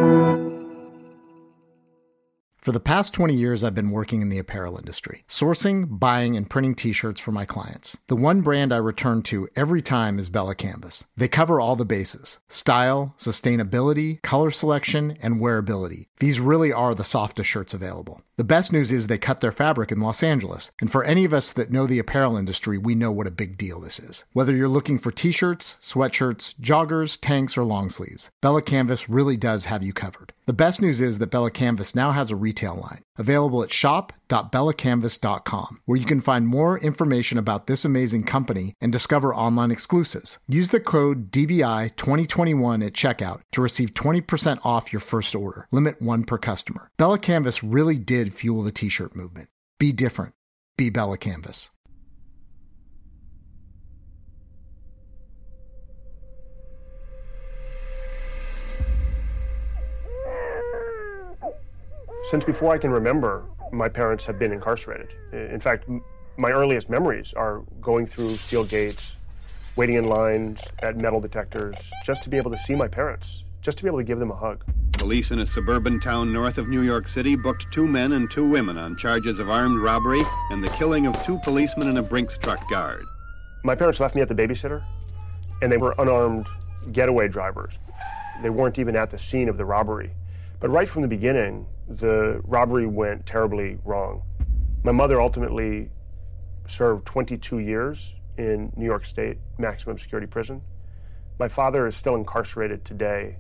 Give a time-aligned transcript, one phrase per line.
[2.58, 6.50] For the past 20 years, I've been working in the apparel industry, sourcing, buying, and
[6.50, 7.98] printing t shirts for my clients.
[8.08, 11.04] The one brand I return to every time is Bella Canvas.
[11.18, 16.08] They cover all the bases style, sustainability, color selection, and wearability.
[16.20, 18.22] These really are the softest shirts available.
[18.40, 20.72] The best news is they cut their fabric in Los Angeles.
[20.80, 23.58] And for any of us that know the apparel industry, we know what a big
[23.58, 24.24] deal this is.
[24.32, 29.36] Whether you're looking for t shirts, sweatshirts, joggers, tanks, or long sleeves, Bella Canvas really
[29.36, 30.32] does have you covered.
[30.46, 35.82] The best news is that Bella Canvas now has a retail line available at shop.bellacanvas.com,
[35.86, 40.40] where you can find more information about this amazing company and discover online exclusives.
[40.48, 45.68] Use the code DBI2021 at checkout to receive 20% off your first order.
[45.72, 46.90] Limit one per customer.
[46.98, 49.50] Bella Canvas really did fuel the t shirt movement.
[49.78, 50.34] Be different.
[50.78, 51.70] Be Bella Canvas.
[62.30, 65.16] Since before I can remember, my parents have been incarcerated.
[65.34, 65.90] In fact,
[66.38, 69.18] my earliest memories are going through steel gates,
[69.76, 73.80] waiting in lines at metal detectors, just to be able to see my parents, just
[73.80, 74.64] to be able to give them a hug.
[74.92, 78.48] Police in a suburban town north of New York City booked two men and two
[78.48, 82.38] women on charges of armed robbery and the killing of two policemen and a Brinks
[82.38, 83.06] truck guard.
[83.64, 84.84] My parents left me at the babysitter,
[85.64, 86.46] and they were unarmed
[86.92, 87.80] getaway drivers.
[88.44, 90.12] They weren't even at the scene of the robbery.
[90.60, 94.22] But right from the beginning, the robbery went terribly wrong.
[94.84, 95.90] My mother ultimately
[96.68, 100.62] served 22 years in New York State maximum security prison.
[101.40, 103.38] My father is still incarcerated today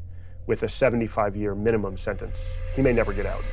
[0.48, 2.42] with a 75 year minimum sentence.
[2.76, 3.44] He may never get out.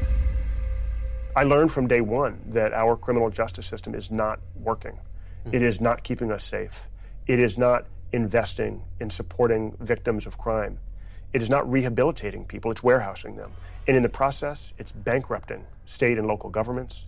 [1.36, 4.98] I learned from day one that our criminal justice system is not working.
[5.44, 5.54] Hmm.
[5.54, 6.88] It is not keeping us safe.
[7.26, 10.78] It is not investing in supporting victims of crime.
[11.36, 13.52] It is not rehabilitating people, it's warehousing them.
[13.86, 17.04] And in the process, it's bankrupting state and local governments,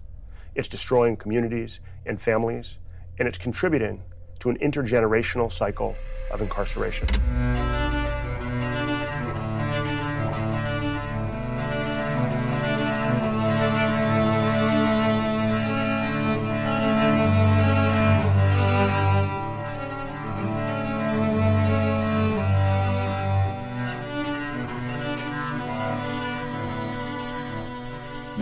[0.55, 2.77] it's destroying communities and families,
[3.19, 4.03] and it's contributing
[4.41, 5.97] to an intergenerational cycle
[6.31, 7.09] of incarceration.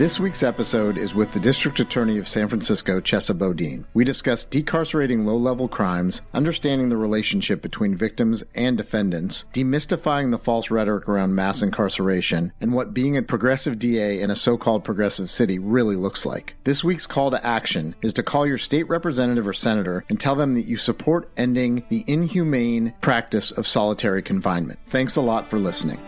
[0.07, 3.85] This week's episode is with the District Attorney of San Francisco, Chesa Boudin.
[3.93, 10.37] We discuss decarcerating low level crimes, understanding the relationship between victims and defendants, demystifying the
[10.37, 14.85] false rhetoric around mass incarceration, and what being a progressive DA in a so called
[14.85, 16.55] progressive city really looks like.
[16.63, 20.35] This week's call to action is to call your state representative or senator and tell
[20.35, 24.79] them that you support ending the inhumane practice of solitary confinement.
[24.87, 25.99] Thanks a lot for listening.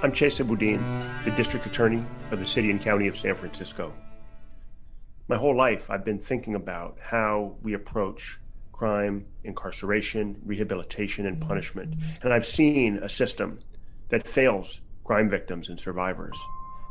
[0.00, 0.80] I'm Chesa Boudin,
[1.24, 3.92] the District Attorney of the City and County of San Francisco.
[5.26, 8.38] My whole life, I've been thinking about how we approach
[8.70, 11.96] crime, incarceration, rehabilitation, and punishment.
[12.22, 13.58] And I've seen a system
[14.10, 16.38] that fails crime victims and survivors,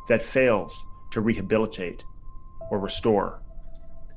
[0.09, 0.77] that fails
[1.11, 2.03] to rehabilitate
[2.69, 3.41] or restore,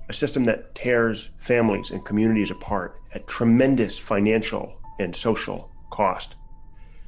[0.09, 6.34] a system that tears families and communities apart at tremendous financial and social cost.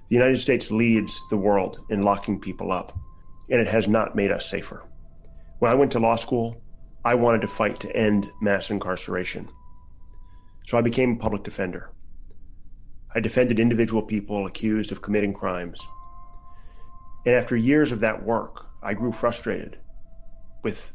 [0.08, 2.98] The United States leads the world in locking people up,
[3.50, 4.84] and it has not made us safer.
[5.58, 6.62] When I went to law school,
[7.04, 9.48] I wanted to fight to end mass incarceration.
[10.66, 11.90] So I became a public defender.
[13.14, 15.80] I defended individual people accused of committing crimes.
[17.26, 19.78] And after years of that work, I grew frustrated
[20.62, 20.92] with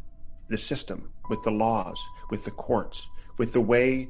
[0.50, 3.08] the system, with the laws, with the courts,
[3.38, 4.10] with the way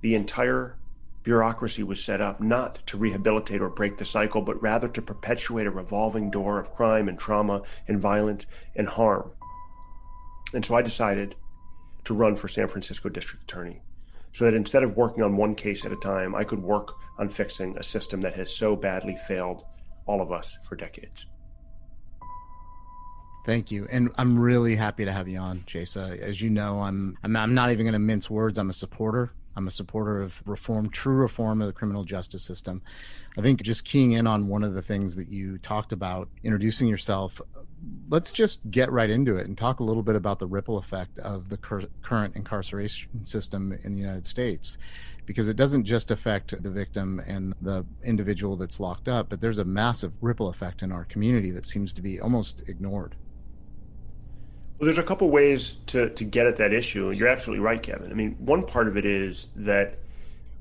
[0.00, 0.78] the entire
[1.24, 5.66] bureaucracy was set up not to rehabilitate or break the cycle, but rather to perpetuate
[5.66, 8.46] a revolving door of crime and trauma and violence
[8.76, 9.32] and harm.
[10.52, 11.34] And so I decided
[12.04, 13.80] to run for San Francisco District Attorney
[14.32, 17.28] so that instead of working on one case at a time, I could work on
[17.28, 19.64] fixing a system that has so badly failed
[20.06, 21.26] all of us for decades.
[23.46, 26.18] Thank you, and I'm really happy to have you on, Chesa.
[26.18, 28.58] As you know, I'm I'm, I'm not even going to mince words.
[28.58, 32.82] I'm a supporter I'm a supporter of reform, true reform of the criminal justice system.
[33.36, 36.88] I think just keying in on one of the things that you talked about, introducing
[36.88, 37.40] yourself,
[38.08, 41.18] let's just get right into it and talk a little bit about the ripple effect
[41.18, 44.78] of the cur- current incarceration system in the United States.
[45.26, 49.58] Because it doesn't just affect the victim and the individual that's locked up, but there's
[49.58, 53.14] a massive ripple effect in our community that seems to be almost ignored.
[54.78, 57.12] Well, there's a couple ways to, to get at that issue.
[57.12, 58.10] You're absolutely right, Kevin.
[58.10, 60.00] I mean, one part of it is that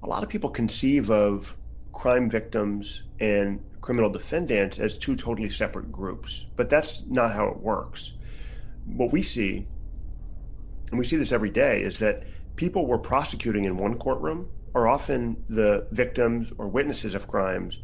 [0.04, 1.56] a lot of people conceive of
[1.94, 7.58] crime victims and criminal defendants as two totally separate groups, but that's not how it
[7.58, 8.14] works.
[8.86, 9.66] What we see,
[10.92, 12.24] and we see this every day, is that
[12.56, 17.80] people we're prosecuting in one courtroom are often the victims or witnesses of crimes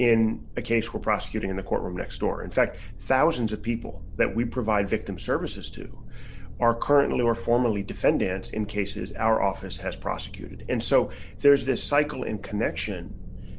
[0.00, 2.42] in a case we're prosecuting in the courtroom next door.
[2.42, 6.02] In fact, thousands of people that we provide victim services to
[6.58, 10.64] are currently or formerly defendants in cases our office has prosecuted.
[10.70, 11.10] And so
[11.40, 13.14] there's this cycle and connection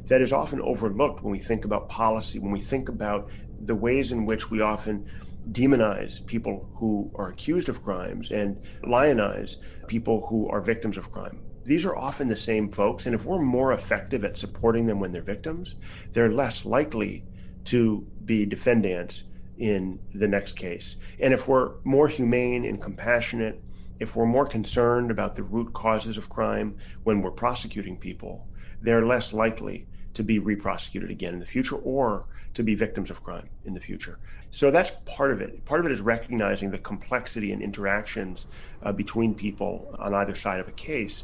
[0.07, 3.29] that is often overlooked when we think about policy, when we think about
[3.65, 5.07] the ways in which we often
[5.51, 11.39] demonize people who are accused of crimes and lionize people who are victims of crime.
[11.63, 15.11] These are often the same folks, and if we're more effective at supporting them when
[15.11, 15.75] they're victims,
[16.11, 17.23] they're less likely
[17.65, 19.23] to be defendants
[19.57, 20.95] in the next case.
[21.19, 23.61] And if we're more humane and compassionate,
[23.99, 28.47] if we're more concerned about the root causes of crime when we're prosecuting people,
[28.81, 32.25] they're less likely to be re-prosecuted again in the future or
[32.55, 34.19] to be victims of crime in the future.
[34.49, 35.63] So that's part of it.
[35.65, 38.45] Part of it is recognizing the complexity and interactions
[38.83, 41.23] uh, between people on either side of a case.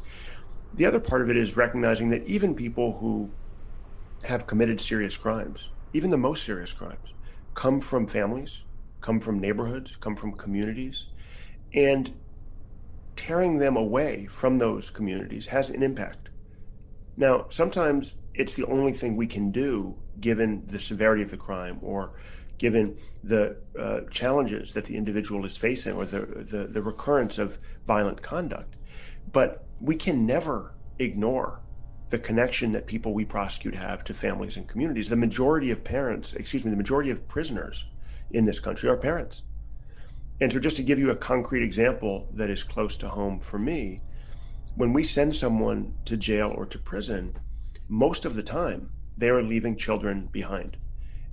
[0.75, 3.29] The other part of it is recognizing that even people who
[4.23, 7.13] have committed serious crimes, even the most serious crimes,
[7.55, 8.63] come from families,
[9.01, 11.07] come from neighborhoods, come from communities,
[11.73, 12.13] and
[13.15, 16.29] tearing them away from those communities has an impact.
[17.17, 21.79] Now, sometimes it's the only thing we can do given the severity of the crime
[21.81, 22.11] or
[22.59, 27.57] given the uh, challenges that the individual is facing or the, the, the recurrence of
[27.85, 28.75] violent conduct.
[29.31, 31.61] But we can never ignore
[32.09, 35.09] the connection that people we prosecute have to families and communities.
[35.09, 37.85] The majority of parents, excuse me, the majority of prisoners
[38.31, 39.43] in this country are parents.
[40.39, 43.57] And so, just to give you a concrete example that is close to home for
[43.57, 44.01] me,
[44.75, 47.35] when we send someone to jail or to prison,
[47.89, 50.77] most of the time they are leaving children behind.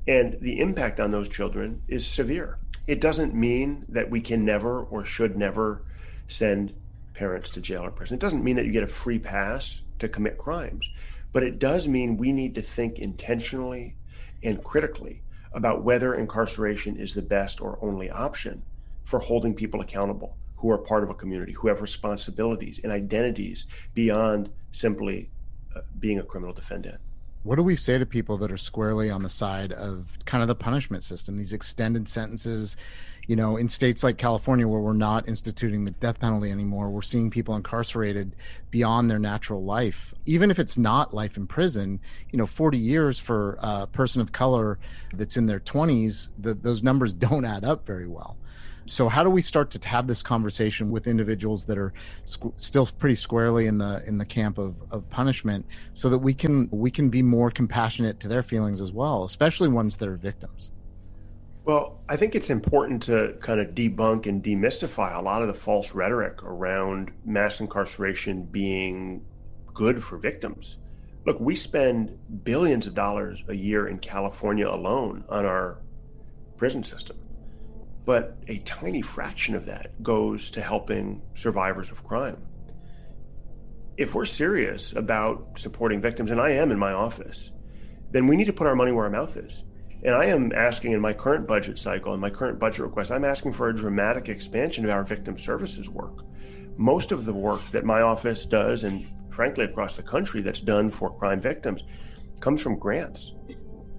[0.06, 2.58] And the impact on those children is severe.
[2.86, 5.84] It doesn't mean that we can never or should never
[6.26, 6.74] send
[7.14, 8.16] parents to jail or prison.
[8.16, 10.88] It doesn't mean that you get a free pass to commit crimes.
[11.32, 13.96] But it does mean we need to think intentionally
[14.42, 15.22] and critically
[15.52, 18.62] about whether incarceration is the best or only option
[19.04, 23.66] for holding people accountable who are part of a community, who have responsibilities and identities
[23.94, 25.30] beyond simply
[25.76, 27.00] uh, being a criminal defendant.
[27.42, 30.48] What do we say to people that are squarely on the side of kind of
[30.48, 32.76] the punishment system, these extended sentences?
[33.26, 37.02] You know, in states like California, where we're not instituting the death penalty anymore, we're
[37.02, 38.36] seeing people incarcerated
[38.70, 40.14] beyond their natural life.
[40.26, 42.00] Even if it's not life in prison,
[42.30, 44.78] you know, 40 years for a person of color
[45.14, 48.36] that's in their 20s, the, those numbers don't add up very well.
[48.86, 51.94] So, how do we start to have this conversation with individuals that are
[52.26, 56.34] squ- still pretty squarely in the in the camp of, of punishment, so that we
[56.34, 60.16] can we can be more compassionate to their feelings as well, especially ones that are
[60.16, 60.70] victims?
[61.64, 65.54] Well, I think it's important to kind of debunk and demystify a lot of the
[65.54, 69.24] false rhetoric around mass incarceration being
[69.72, 70.76] good for victims.
[71.24, 75.80] Look, we spend billions of dollars a year in California alone on our
[76.58, 77.16] prison system,
[78.04, 82.46] but a tiny fraction of that goes to helping survivors of crime.
[83.96, 87.52] If we're serious about supporting victims, and I am in my office,
[88.10, 89.62] then we need to put our money where our mouth is
[90.04, 93.24] and I am asking in my current budget cycle, in my current budget request, I'm
[93.24, 96.24] asking for a dramatic expansion of our victim services work.
[96.76, 100.90] Most of the work that my office does, and frankly across the country that's done
[100.90, 101.84] for crime victims,
[102.40, 103.34] comes from grants.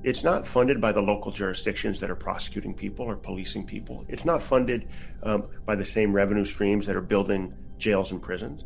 [0.04, 4.06] It's not funded by the local jurisdictions that are prosecuting people or policing people.
[4.08, 4.90] It's not funded
[5.24, 8.66] um, by the same revenue streams that are building jails and prisons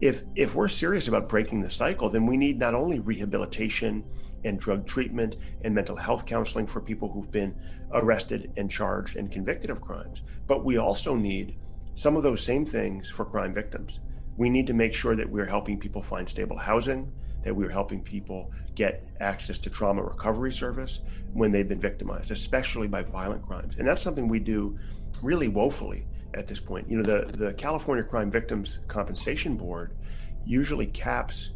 [0.00, 4.04] if if we're serious about breaking the cycle, then we need not only rehabilitation
[4.44, 7.54] and drug treatment and mental health counseling for people who've been
[7.92, 11.56] arrested and charged and convicted of crimes, but we also need
[11.94, 14.00] some of those same things for crime victims.
[14.36, 18.02] We need to make sure that we're helping people find stable housing, that we're helping
[18.02, 21.00] people get access to trauma recovery service
[21.32, 23.76] when they've been victimized, especially by violent crimes.
[23.78, 24.78] And that's something we do
[25.22, 26.88] really woefully at this point.
[26.88, 29.96] You know, the, the California Crime Victims Compensation Board
[30.44, 31.50] usually caps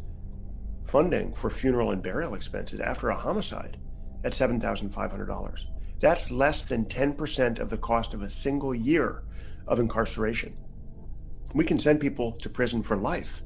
[0.85, 3.77] funding for funeral and burial expenses after a homicide
[4.23, 5.59] at $7,500.
[5.99, 9.23] That's less than 10% of the cost of a single year
[9.67, 10.57] of incarceration.
[11.53, 13.41] We can send people to prison for life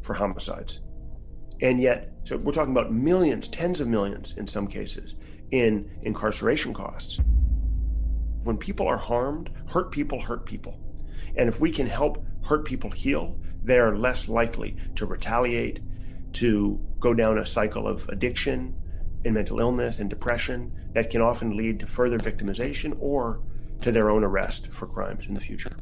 [0.00, 0.80] for homicides.
[1.60, 5.16] And yet, so we're talking about millions, tens of millions in some cases,
[5.50, 7.18] in incarceration costs
[8.48, 10.80] when people are harmed, hurt people hurt people.
[11.36, 15.80] And if we can help hurt people heal, they are less likely to retaliate,
[16.38, 18.74] to go down a cycle of addiction
[19.24, 23.40] and mental illness and depression that can often lead to further victimization or
[23.80, 25.76] to their own arrest for crimes in the future.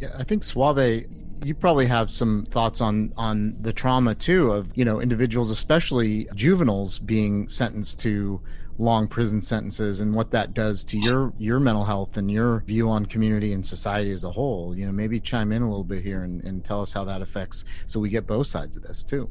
[0.00, 1.04] Yeah, I think Suave,
[1.42, 6.28] you probably have some thoughts on on the trauma too of you know individuals, especially
[6.34, 8.40] juveniles, being sentenced to
[8.78, 12.90] long prison sentences and what that does to your your mental health and your view
[12.90, 14.76] on community and society as a whole.
[14.76, 17.22] You know, maybe chime in a little bit here and, and tell us how that
[17.22, 19.30] affects so we get both sides of this too.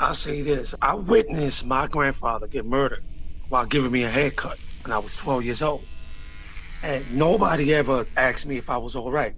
[0.00, 0.76] I'll say this.
[0.80, 3.02] I witnessed my grandfather get murdered
[3.48, 5.84] while giving me a haircut when I was 12 years old.
[6.84, 9.34] And nobody ever asked me if I was all right.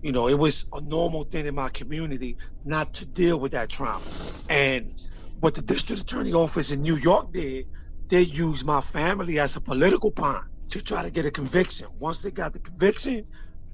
[0.00, 3.68] You know, it was a normal thing in my community not to deal with that
[3.68, 4.02] trauma.
[4.48, 4.94] And
[5.40, 7.66] what the district attorney office in New York did,
[8.08, 11.88] they used my family as a political pawn to try to get a conviction.
[11.98, 13.26] Once they got the conviction,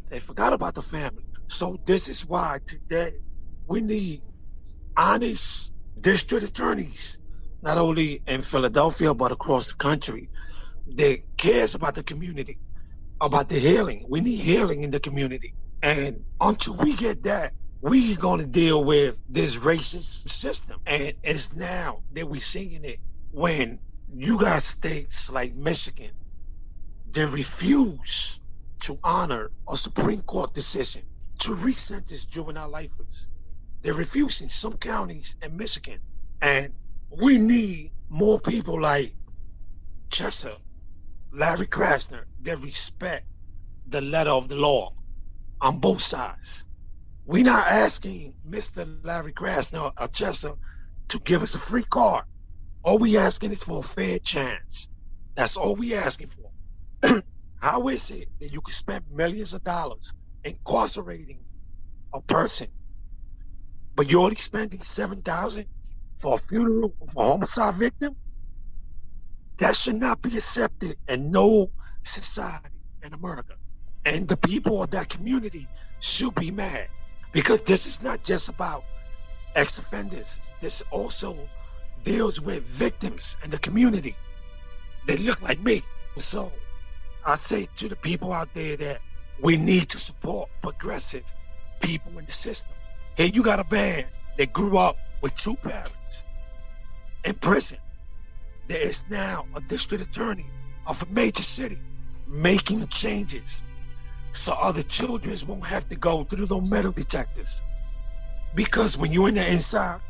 [0.09, 1.23] they forgot about the family.
[1.47, 3.14] So this is why today
[3.68, 4.23] we need
[4.97, 7.19] honest district attorneys,
[7.62, 10.29] not only in Philadelphia but across the country,
[10.95, 12.59] that cares about the community,
[13.21, 14.05] about the healing.
[14.09, 15.55] We need healing in the community.
[15.83, 20.81] And until we get that, we're going to deal with this racist system.
[20.87, 22.99] And it's now that we're seeing it
[23.33, 23.79] when
[24.15, 26.12] you got states like Michigan,
[27.12, 28.41] they refuse
[28.81, 31.03] to honor a Supreme Court decision
[31.41, 33.29] to resentence juvenile lifers.
[33.87, 36.00] They're refusing some counties in Michigan.
[36.43, 36.73] And
[37.09, 39.14] we need more people like
[40.11, 40.57] Chester,
[41.31, 43.28] Larry Krasner that respect
[43.87, 44.93] the letter of the law
[45.61, 46.64] on both sides.
[47.26, 48.88] We're not asking Mr.
[49.05, 50.55] Larry Krasner or Chester
[51.11, 52.25] to give us a free card.
[52.83, 54.88] All we asking is for a fair chance.
[55.37, 57.23] That's all we asking for.
[57.61, 60.12] How is it that you can spend millions of dollars
[60.43, 61.38] incarcerating
[62.12, 62.66] a person,
[63.97, 65.67] but you're only spending seven thousand
[66.19, 68.17] for a funeral for a homicide victim?
[69.61, 71.73] That should not be accepted in no
[72.05, 72.71] society
[73.05, 73.55] in America.
[74.07, 76.88] And the people of that community should be mad
[77.33, 78.87] because this is not just about
[79.57, 80.43] ex offenders.
[80.61, 81.50] This also
[82.05, 84.15] deals with victims in the community
[85.07, 85.85] They look like me.
[86.19, 86.53] So
[87.25, 89.03] I say to the people out there that
[89.43, 91.25] we need to support progressive
[91.81, 92.75] people in the system.
[93.16, 94.04] Here you got a man
[94.37, 96.26] that grew up with two parents
[97.25, 97.78] in prison.
[98.68, 100.46] There is now a district attorney
[100.87, 101.78] of a major city
[102.26, 103.62] making changes
[104.32, 107.64] so other children won't have to go through the metal detectors.
[108.54, 110.00] Because when you're in the inside,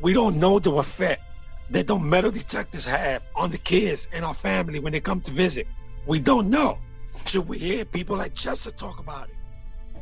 [0.00, 1.22] we don't know the effect
[1.70, 5.30] that the metal detectors have on the kids and our family when they come to
[5.30, 5.68] visit.
[6.06, 6.78] We don't know.
[7.26, 9.36] Should we hear people like Chester talk about it?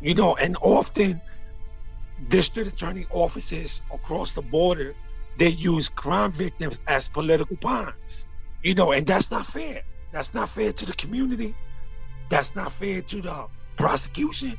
[0.00, 1.20] You know, and often
[2.28, 4.94] district attorney offices across the border,
[5.38, 8.26] they use crime victims as political pawns.
[8.62, 9.82] You know, and that's not fair.
[10.12, 11.54] That's not fair to the community.
[12.30, 14.56] That's not fair to the prosecution.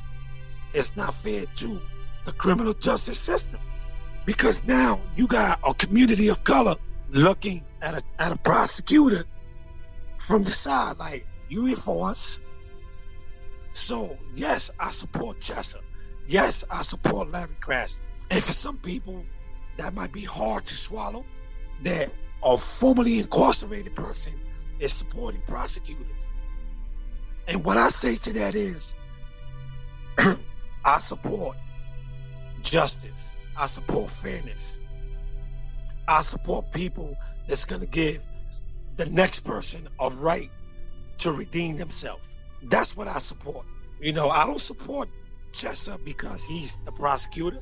[0.74, 1.82] It's not fair to
[2.26, 3.60] the criminal justice system.
[4.26, 6.76] Because now you got a community of color
[7.10, 9.26] looking at a at a prosecutor
[10.18, 12.42] from the side, like you here for us.
[13.74, 15.80] So yes, I support Chester.
[16.28, 18.02] Yes, I support Larry Krasner.
[18.32, 19.24] And for some people,
[19.78, 21.26] that might be hard to swallow.
[21.84, 22.12] That
[22.44, 24.34] a formerly incarcerated person
[24.80, 26.28] is supporting prosecutors.
[27.48, 28.96] And what I say to that is,
[30.86, 31.58] I support
[32.64, 33.36] justice.
[33.58, 34.80] I support fairness.
[36.08, 37.16] I support people
[37.48, 38.22] that's going to give
[38.98, 40.52] the next person a right
[41.20, 42.28] to redeem themselves.
[42.64, 43.66] That's what I support.
[44.02, 45.10] You know, I don't support
[45.56, 47.62] Chester because he's the prosecutor.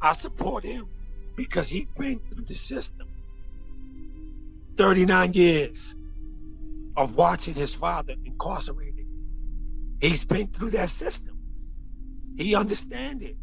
[0.00, 0.88] I support him
[1.36, 3.08] because he's been through the system.
[4.76, 5.96] 39 years
[6.96, 9.06] of watching his father incarcerated.
[10.00, 11.38] He's been through that system.
[12.36, 13.36] He understands it.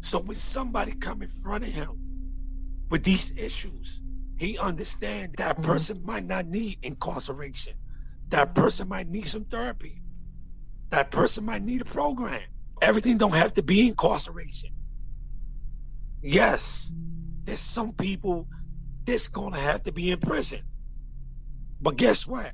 [0.00, 1.98] So when somebody come in front of him
[2.90, 4.02] with these issues,
[4.36, 5.70] he understands that mm-hmm.
[5.70, 7.74] person might not need incarceration.
[8.30, 10.02] That person might need some therapy.
[10.90, 12.42] That person might need a program.
[12.82, 14.70] Everything don't have to be incarceration.
[16.20, 16.92] Yes,
[17.44, 18.48] there's some people
[19.06, 20.62] that's gonna have to be in prison.
[21.80, 22.52] But guess what?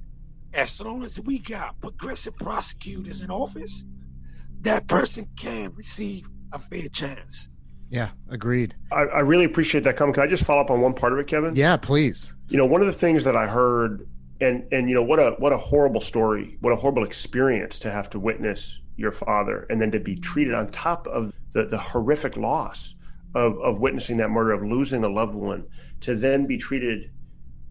[0.53, 3.87] As long as we got progressive prosecutors in office,
[4.61, 7.49] that person can receive a fair chance.
[7.89, 8.75] Yeah, agreed.
[8.93, 10.17] I, I, really appreciate that comment.
[10.17, 11.57] Can I just follow up on one part of it, Kevin?
[11.57, 12.35] Yeah, please.
[12.51, 14.07] You know, one of the things that I heard,
[14.43, 17.91] and and you know, what a what a horrible story, what a horrible experience to
[17.91, 21.79] have to witness your father and then to be treated on top of the, the
[21.79, 22.97] horrific loss
[23.35, 25.65] of, of witnessing that murder, of losing a loved one,
[26.01, 27.11] to then be treated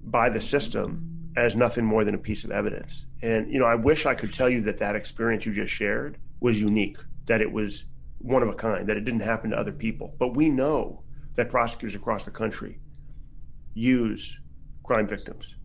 [0.03, 3.05] by the system as nothing more than a piece of evidence.
[3.21, 6.17] And, you know, I wish I could tell you that that experience you just shared
[6.39, 7.85] was unique, that it was
[8.19, 10.15] one of a kind, that it didn't happen to other people.
[10.17, 11.03] But we know
[11.35, 12.79] that prosecutors across the country
[13.73, 14.39] use
[14.83, 15.57] crime victims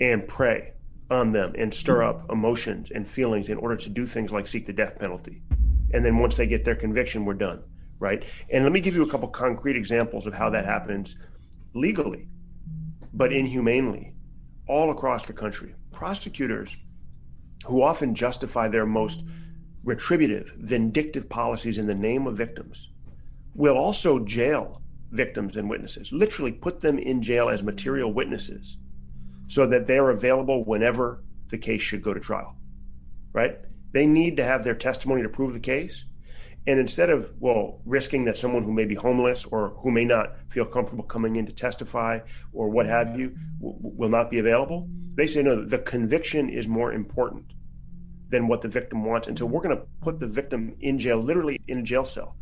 [0.00, 0.73] and prey
[1.10, 4.66] on them and stir up emotions and feelings in order to do things like seek
[4.66, 5.42] the death penalty.
[5.92, 7.62] And then once they get their conviction, we're done,
[7.98, 8.24] right?
[8.50, 11.16] And let me give you a couple concrete examples of how that happens
[11.74, 12.28] legally,
[13.12, 14.14] but inhumanely,
[14.66, 15.74] all across the country.
[15.92, 16.76] Prosecutors
[17.66, 19.24] who often justify their most
[19.84, 22.90] retributive, vindictive policies in the name of victims
[23.54, 24.80] will also jail
[25.10, 28.78] victims and witnesses, literally put them in jail as material witnesses
[29.46, 32.56] so that they're available whenever the case should go to trial,
[33.32, 33.58] right?
[33.92, 36.06] They need to have their testimony to prove the case.
[36.66, 40.36] And instead of, well, risking that someone who may be homeless or who may not
[40.48, 42.20] feel comfortable coming in to testify
[42.52, 46.66] or what have you w- will not be available, they say, no, the conviction is
[46.66, 47.52] more important
[48.30, 49.28] than what the victim wants.
[49.28, 52.34] And so we're going to put the victim in jail, literally in a jail cell,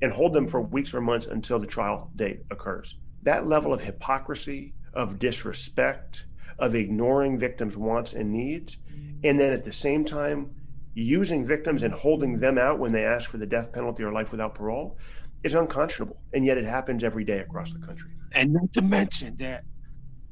[0.00, 2.96] and hold them for weeks or months until the trial date occurs.
[3.24, 6.26] That level of hypocrisy, of disrespect,
[6.58, 8.78] of ignoring victims' wants and needs,
[9.22, 10.50] and then at the same time
[10.94, 14.30] using victims and holding them out when they ask for the death penalty or life
[14.30, 14.96] without parole
[15.42, 16.20] is unconscionable.
[16.32, 18.10] And yet it happens every day across the country.
[18.32, 19.64] And not to mention that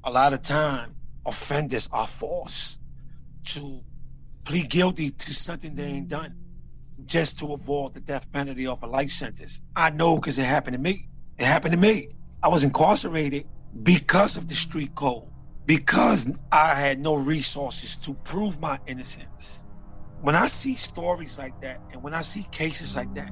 [0.05, 0.95] a lot of time
[1.27, 2.79] offenders are forced
[3.45, 3.81] to
[4.45, 6.37] plead guilty to something they ain't done
[7.05, 9.61] just to avoid the death penalty of a life sentence.
[9.75, 11.09] I know because it happened to me.
[11.39, 12.15] It happened to me.
[12.43, 13.47] I was incarcerated
[13.83, 15.32] because of the street code
[15.67, 19.65] because I had no resources to prove my innocence.
[20.21, 23.31] When I see stories like that and when I see cases like that,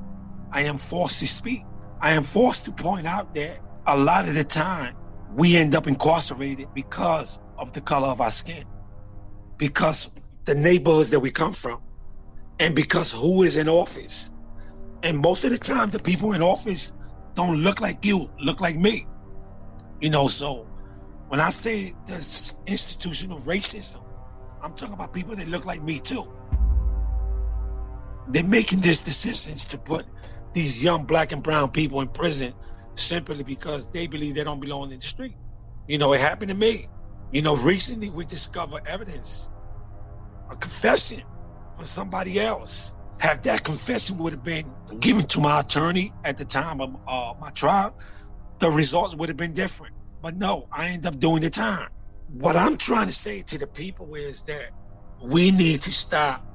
[0.52, 1.62] I am forced to speak.
[2.00, 4.94] I am forced to point out that a lot of the time
[5.34, 8.64] we end up incarcerated because of the color of our skin,
[9.58, 10.10] because
[10.46, 11.80] the neighborhoods that we come from,
[12.60, 14.30] and because who is in office.
[15.02, 16.92] And most of the time, the people in office
[17.36, 19.06] don't look like you, look like me.
[20.00, 20.69] You know, so
[21.30, 24.02] when I say this institutional racism,
[24.60, 26.28] I'm talking about people that look like me too.
[28.26, 30.06] They're making these decisions to put
[30.54, 32.52] these young black and brown people in prison
[32.94, 35.36] simply because they believe they don't belong in the street.
[35.86, 36.88] You know, it happened to me.
[37.30, 39.48] You know, recently we discovered evidence,
[40.50, 41.22] a confession
[41.76, 42.96] from somebody else.
[43.20, 47.34] Have that confession would have been given to my attorney at the time of uh,
[47.40, 47.96] my trial,
[48.58, 49.94] the results would have been different.
[50.22, 51.88] But no, I end up doing the time.
[52.32, 54.70] What I'm trying to say to the people is that
[55.22, 56.46] we need to stop.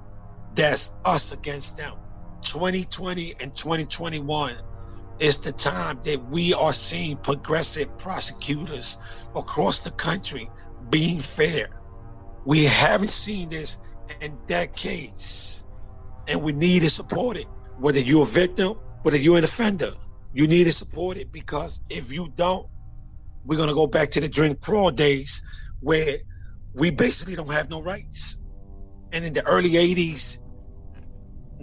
[0.54, 1.93] That's us against them.
[2.41, 4.56] 2020 and 2021
[5.19, 8.99] is the time that we are seeing progressive prosecutors
[9.36, 10.49] across the country
[10.89, 11.69] being fair.
[12.45, 13.80] We haven't seen this
[14.21, 15.65] in decades,
[16.28, 17.47] and we need to support it.
[17.80, 19.93] Whether you're a victim, whether you're an offender,
[20.34, 22.67] you need to support it because if you don't,
[23.45, 25.41] we're going to go back to the Jim Crow days
[25.79, 26.17] where
[26.73, 28.38] we basically don't have no rights.
[29.12, 30.39] And in the early 80s,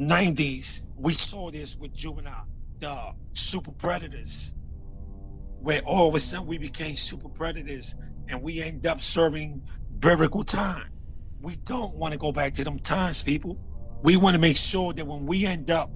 [0.00, 2.46] 90s, we saw this with juvenile,
[2.78, 4.54] the super predators,
[5.60, 7.96] where all of a sudden we became super predators
[8.28, 9.62] and we end up serving
[9.98, 10.86] biblical time.
[11.40, 13.58] We don't want to go back to them times, people.
[14.02, 15.90] We want to make sure that when we end up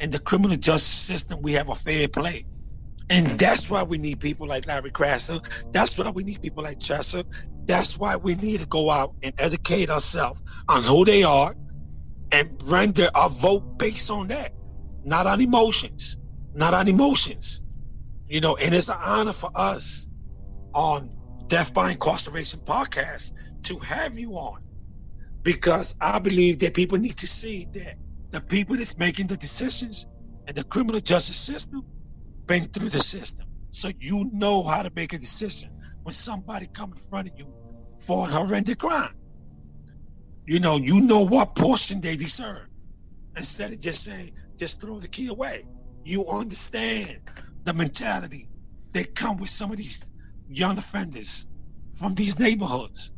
[0.00, 2.46] in the criminal justice system, we have a fair play.
[3.10, 5.44] And that's why we need people like Larry Krasner.
[5.72, 7.24] That's why we need people like Chester.
[7.66, 11.54] That's why we need to go out and educate ourselves on who they are
[12.32, 14.52] and render our vote based on that,
[15.04, 16.18] not on emotions,
[16.54, 17.62] not on emotions.
[18.28, 20.08] You know, and it's an honor for us
[20.74, 21.10] on
[21.48, 23.32] Death by Incarceration podcast
[23.64, 24.60] to have you on
[25.44, 27.96] because I believe that people need to see that
[28.30, 30.06] the people that's making the decisions
[30.48, 31.82] in the criminal justice system
[32.50, 33.46] been through the system.
[33.70, 35.70] So you know how to make a decision
[36.02, 37.46] when somebody come in front of you
[38.00, 39.14] for a horrendous crime.
[40.46, 42.66] You know, you know what portion they deserve.
[43.36, 45.64] Instead of just saying, just throw the key away.
[46.02, 47.20] You understand
[47.62, 48.48] the mentality
[48.94, 50.00] that come with some of these
[50.48, 51.46] young offenders
[51.94, 53.12] from these neighborhoods.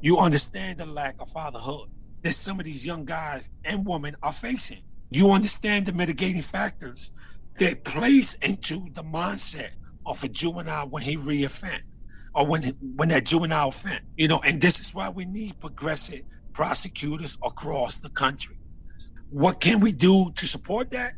[0.00, 1.88] You understand the lack of fatherhood
[2.22, 4.80] that some of these young guys and women are facing.
[5.10, 7.12] You understand the mitigating factors
[7.60, 9.70] that plays into the mindset
[10.06, 11.82] of a juvenile when he reoffend
[12.34, 12.62] or when
[12.96, 14.00] when that juvenile offend.
[14.16, 18.56] You know, and this is why we need progressive prosecutors across the country.
[19.30, 21.14] what can we do to support that?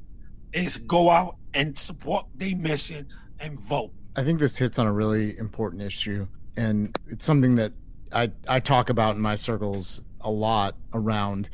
[0.53, 3.09] Is go out and support their mission
[3.41, 3.93] and vote.
[4.17, 6.27] I think this hits on a really important issue,
[6.57, 7.73] and it's something that
[8.13, 11.49] I I talk about in my circles a lot around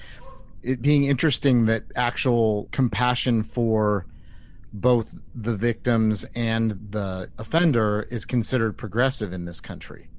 [0.62, 4.04] it being interesting that actual compassion for
[4.72, 10.10] both the victims and the offender is considered progressive in this country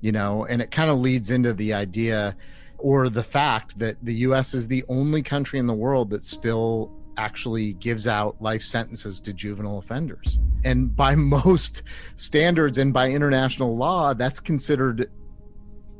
[0.00, 2.36] you know and it kind of leads into the idea
[2.82, 6.90] or the fact that the US is the only country in the world that still
[7.16, 10.40] actually gives out life sentences to juvenile offenders.
[10.64, 11.82] And by most
[12.16, 15.10] standards and by international law that's considered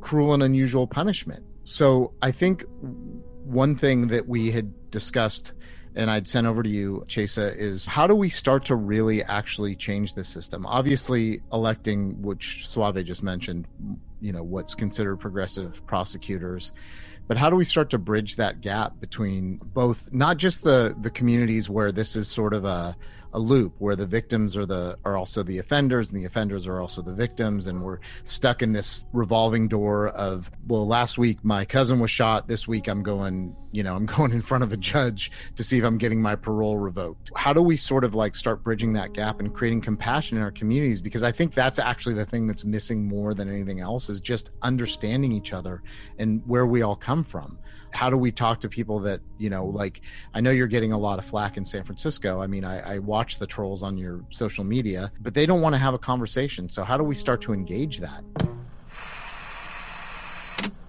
[0.00, 1.44] cruel and unusual punishment.
[1.64, 2.64] So i think
[3.44, 5.52] one thing that we had discussed
[5.94, 9.76] and I'd send over to you, Chesa, is how do we start to really actually
[9.76, 10.66] change the system?
[10.66, 13.66] Obviously, electing, which Suave just mentioned,
[14.20, 16.72] you know, what's considered progressive prosecutors,
[17.28, 21.10] but how do we start to bridge that gap between both, not just the the
[21.10, 22.96] communities where this is sort of a
[23.34, 26.80] a loop where the victims are the are also the offenders and the offenders are
[26.80, 27.66] also the victims.
[27.66, 32.48] And we're stuck in this revolving door of well last week my cousin was shot.
[32.48, 35.78] This week i'm going you know i'm going in front of a judge to see
[35.78, 37.30] if i'm getting my parole revoked.
[37.36, 40.50] How do we sort of like start bridging that gap and creating compassion in our
[40.50, 41.00] communities?
[41.00, 44.50] Because i think that's actually the thing that's missing more than anything else is just
[44.62, 45.82] understanding each other
[46.18, 47.58] and where we all come from
[47.92, 50.00] how do we talk to people that you know like
[50.34, 52.98] i know you're getting a lot of flack in san francisco i mean i, I
[52.98, 56.68] watch the trolls on your social media but they don't want to have a conversation
[56.68, 58.24] so how do we start to engage that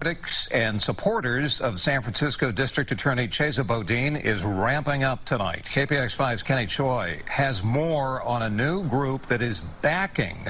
[0.00, 5.64] Critics and supporters of San Francisco District Attorney Chesa Boudin is ramping up tonight.
[5.64, 10.46] KPIX5's Kenny Choi has more on a new group that is backing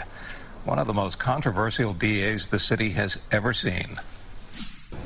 [0.64, 3.96] one of the most controversial DAs the city has ever seen.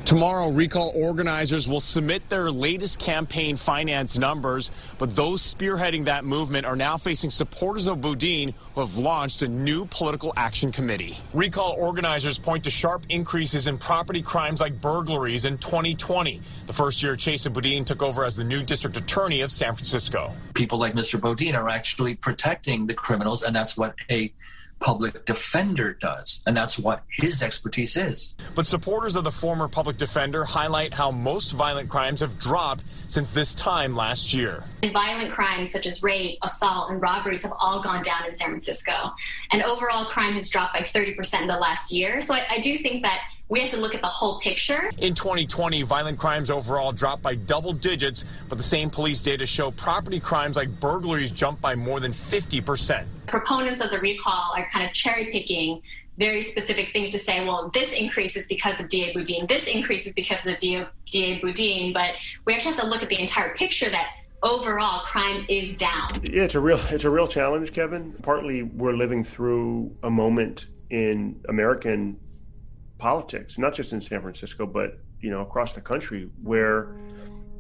[0.09, 6.65] Tomorrow, recall organizers will submit their latest campaign finance numbers, but those spearheading that movement
[6.65, 11.19] are now facing supporters of Boudin who have launched a new political action committee.
[11.35, 17.03] Recall organizers point to sharp increases in property crimes like burglaries in 2020, the first
[17.03, 20.33] year Chesa Boudin took over as the new district attorney of San Francisco.
[20.55, 21.21] People like Mr.
[21.21, 24.33] Boudin are actually protecting the criminals, and that's what a
[24.81, 28.35] public defender does, and that's what his expertise is.
[28.55, 33.31] But supporters of the former public defender highlight how most violent crimes have dropped since
[33.31, 34.65] this time last year.
[34.83, 38.49] And violent crimes such as rape, assault, and robberies have all gone down in San
[38.49, 39.13] Francisco.
[39.53, 42.21] And overall crime has dropped by 30% in the last year.
[42.21, 44.91] So I, I do think that we have to look at the whole picture.
[44.99, 49.71] In 2020, violent crimes overall dropped by double digits, but the same police data show
[49.71, 53.07] property crimes like burglaries jumped by more than 50%.
[53.27, 55.81] Proponents of the recall are kind of cherry picking
[56.19, 60.05] very specific things to say, well, this increase is because of DA Boudin, this increase
[60.05, 63.55] is because of DA, DA Boudin, but we actually have to look at the entire
[63.55, 64.09] picture that
[64.43, 66.09] overall crime is down.
[66.23, 68.13] Yeah, it's a real it's a real challenge, Kevin.
[68.23, 72.19] Partly we're living through a moment in American
[72.99, 76.95] politics, not just in San Francisco, but you know across the country, where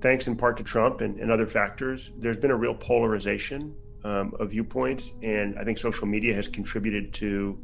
[0.01, 3.75] thanks in part to Trump and, and other factors, there's been a real polarization
[4.05, 7.59] um, of viewpoints, and I think social media has contributed to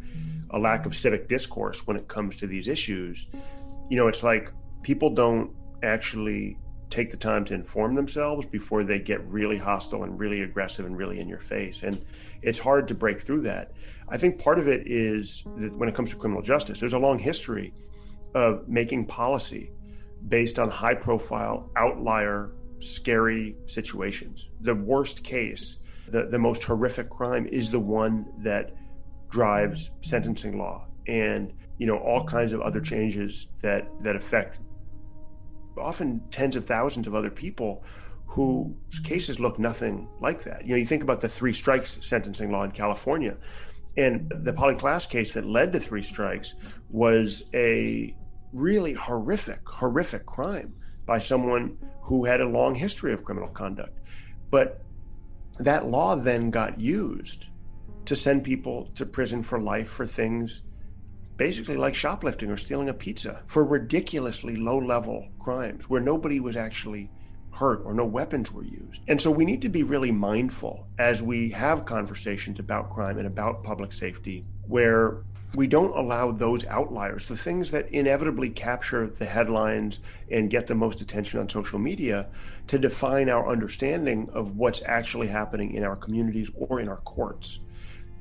[0.51, 3.27] a lack of civic discourse when it comes to these issues.
[3.89, 5.51] You know, it's like people don't
[5.83, 6.59] actually
[6.91, 10.97] take the time to inform themselves before they get really hostile and really aggressive and
[10.97, 11.83] really in your face.
[11.83, 12.05] And
[12.45, 13.73] it's hard to break through that.
[14.09, 16.99] I think part of it is that when it comes to criminal justice, there's a
[16.99, 17.73] long history
[18.35, 19.73] of making policy
[20.29, 24.51] based on high profile, outlier, scary situations.
[24.61, 25.79] The worst case,
[26.09, 28.73] the, the most horrific crime is the one that
[29.31, 34.61] drives sentencing law and you know all kinds of other changes that that affect
[35.77, 37.83] often tens of thousands of other people
[38.35, 40.65] whose cases look nothing like that.
[40.65, 43.37] You know, you think about the three strikes sentencing law in California.
[43.97, 46.57] And the Polly Klaas case that led to three strikes
[46.91, 48.13] was a
[48.53, 50.75] really horrific, horrific crime
[51.07, 53.97] by someone who had a long history of criminal conduct.
[54.51, 54.83] But
[55.61, 57.51] that law then got used
[58.07, 60.63] to send people to prison for life for things
[61.37, 66.57] basically like shoplifting or stealing a pizza for ridiculously low level crimes where nobody was
[66.57, 67.09] actually
[67.55, 69.03] hurt or no weapons were used.
[69.09, 73.27] And so we need to be really mindful as we have conversations about crime and
[73.27, 75.23] about public safety where
[75.55, 80.75] we don't allow those outliers, the things that inevitably capture the headlines and get the
[80.75, 82.29] most attention on social media,
[82.67, 87.61] to define our understanding of what's actually happening in our communities or in our courts.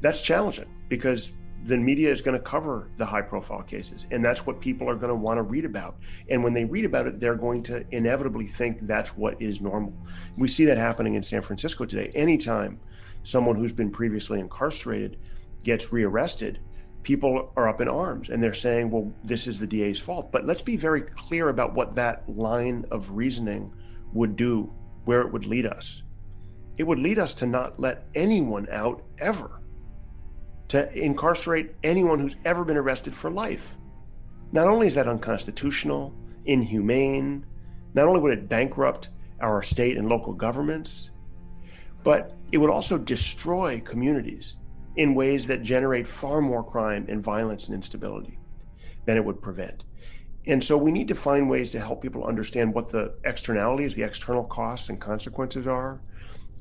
[0.02, 1.32] That's challenging because
[1.66, 4.96] the media is going to cover the high profile cases and that's what people are
[4.96, 5.98] going to want to read about.
[6.30, 9.94] And when they read about it they're going to inevitably think that's what is normal.
[10.38, 12.12] We see that happening in san francisco today.
[12.16, 12.80] Anytime
[13.24, 15.18] someone who's been previously incarcerated
[15.64, 16.60] gets rearrested
[17.04, 20.32] people are up in arms and they're saying well this is the da's fault.
[20.32, 23.72] But let's be very clear about what that line of reasoning
[24.12, 24.72] would do
[25.06, 26.04] where it would lead us.
[26.78, 29.63] It would lead us to not let anyone out ever
[30.74, 33.78] to incarcerate anyone who's ever been arrested for life.
[34.52, 37.46] Not only is that unconstitutional, inhumane,
[37.94, 39.10] not only would it bankrupt
[39.40, 41.12] our state and local governments,
[42.04, 44.56] but it would also destroy communities
[44.96, 48.40] in ways that generate far more crime and violence and instability
[49.06, 49.84] than it would prevent.
[50.48, 54.02] And so we need to find ways to help people understand what the externalities, the
[54.02, 56.02] external costs and consequences are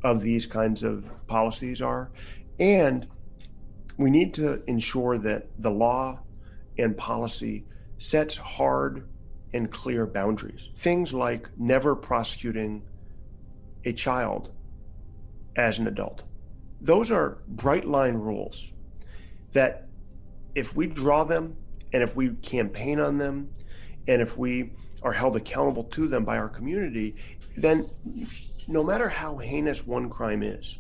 [0.04, 2.10] of these kinds of policies are,
[2.60, 3.08] and
[3.96, 6.20] we need to ensure that the law
[6.78, 7.64] and policy
[7.98, 9.08] sets hard
[9.52, 10.70] and clear boundaries.
[10.74, 12.82] Things like never prosecuting
[13.84, 14.50] a child
[15.56, 16.22] as an adult.
[16.80, 18.72] Those are bright line rules
[19.52, 19.88] that
[20.54, 21.56] if we draw them
[21.92, 23.50] and if we campaign on them
[24.08, 27.14] and if we are held accountable to them by our community,
[27.56, 27.88] then
[28.66, 30.78] no matter how heinous one crime is,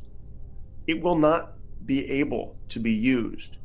[0.86, 1.54] it will not
[1.86, 3.56] be able to be used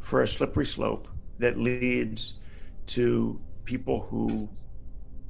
[0.00, 2.34] for a slippery slope that leads
[2.86, 4.48] to people who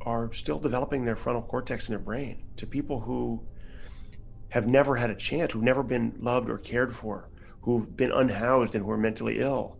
[0.05, 3.41] are still developing their frontal cortex in their brain, to people who
[4.51, 7.29] have never had a chance, who've never been loved or cared for,
[7.63, 9.77] who've been unhoused and who are mentally ill,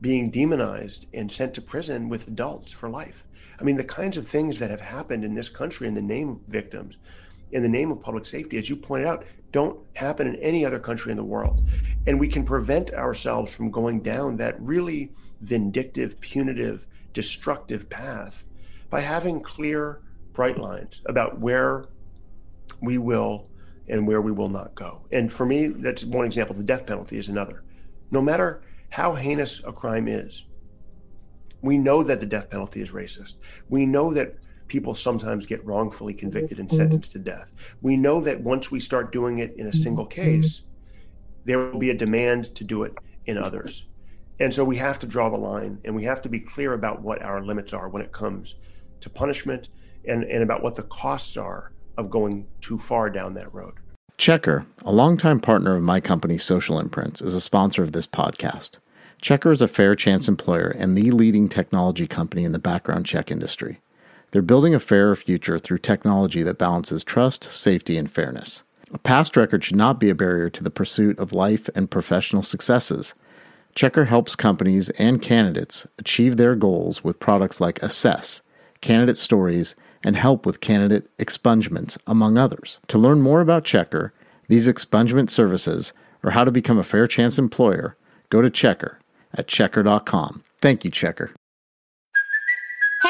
[0.00, 3.26] being demonized and sent to prison with adults for life.
[3.58, 6.28] I mean, the kinds of things that have happened in this country in the name
[6.28, 6.98] of victims,
[7.52, 10.78] in the name of public safety, as you pointed out, don't happen in any other
[10.78, 11.62] country in the world.
[12.06, 18.44] And we can prevent ourselves from going down that really vindictive, punitive, destructive path
[18.90, 20.00] by having clear,
[20.32, 21.86] bright lines about where
[22.82, 23.48] we will
[23.88, 25.06] and where we will not go.
[25.12, 26.54] And for me, that's one example.
[26.54, 27.62] The death penalty is another.
[28.10, 30.44] No matter how heinous a crime is,
[31.62, 33.34] we know that the death penalty is racist.
[33.68, 34.36] We know that
[34.68, 36.76] people sometimes get wrongfully convicted and mm-hmm.
[36.76, 37.52] sentenced to death.
[37.82, 40.20] We know that once we start doing it in a single mm-hmm.
[40.20, 40.40] Mm-hmm.
[40.42, 40.62] case,
[41.44, 42.94] there will be a demand to do it
[43.26, 43.86] in others.
[44.38, 47.02] And so we have to draw the line and we have to be clear about
[47.02, 48.56] what our limits are when it comes
[49.00, 49.68] to punishment
[50.06, 53.74] and, and about what the costs are of going too far down that road.
[54.18, 58.78] Checkr, a longtime partner of my company, Social Imprints, is a sponsor of this podcast.
[59.22, 63.30] Checkr is a fair chance employer and the leading technology company in the background check
[63.30, 63.80] industry.
[64.30, 68.62] They're building a fairer future through technology that balances trust, safety, and fairness.
[68.92, 72.42] A past record should not be a barrier to the pursuit of life and professional
[72.42, 73.14] successes.
[73.74, 78.42] Checkr helps companies and candidates achieve their goals with products like Assess,
[78.80, 82.80] Candidate Stories, and help with candidate expungements, among others.
[82.88, 84.12] To learn more about Checkr,
[84.48, 87.96] these expungement services, or how to become a fair chance employer,
[88.30, 88.96] go to Checkr
[89.34, 90.42] at checkr.com.
[90.60, 91.32] Thank you, Checkr.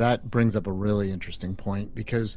[0.00, 2.36] that brings up a really interesting point because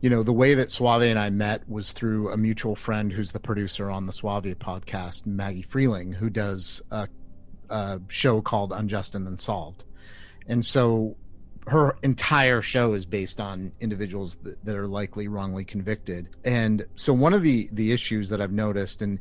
[0.00, 3.32] you know the way that Suave and I met was through a mutual friend who's
[3.32, 7.08] the producer on the Suave podcast, Maggie Freleng, who does a,
[7.70, 9.84] a show called Unjust and Unsolved,
[10.46, 11.16] and so
[11.68, 16.28] her entire show is based on individuals that, that are likely wrongly convicted.
[16.44, 19.20] And so one of the the issues that I've noticed and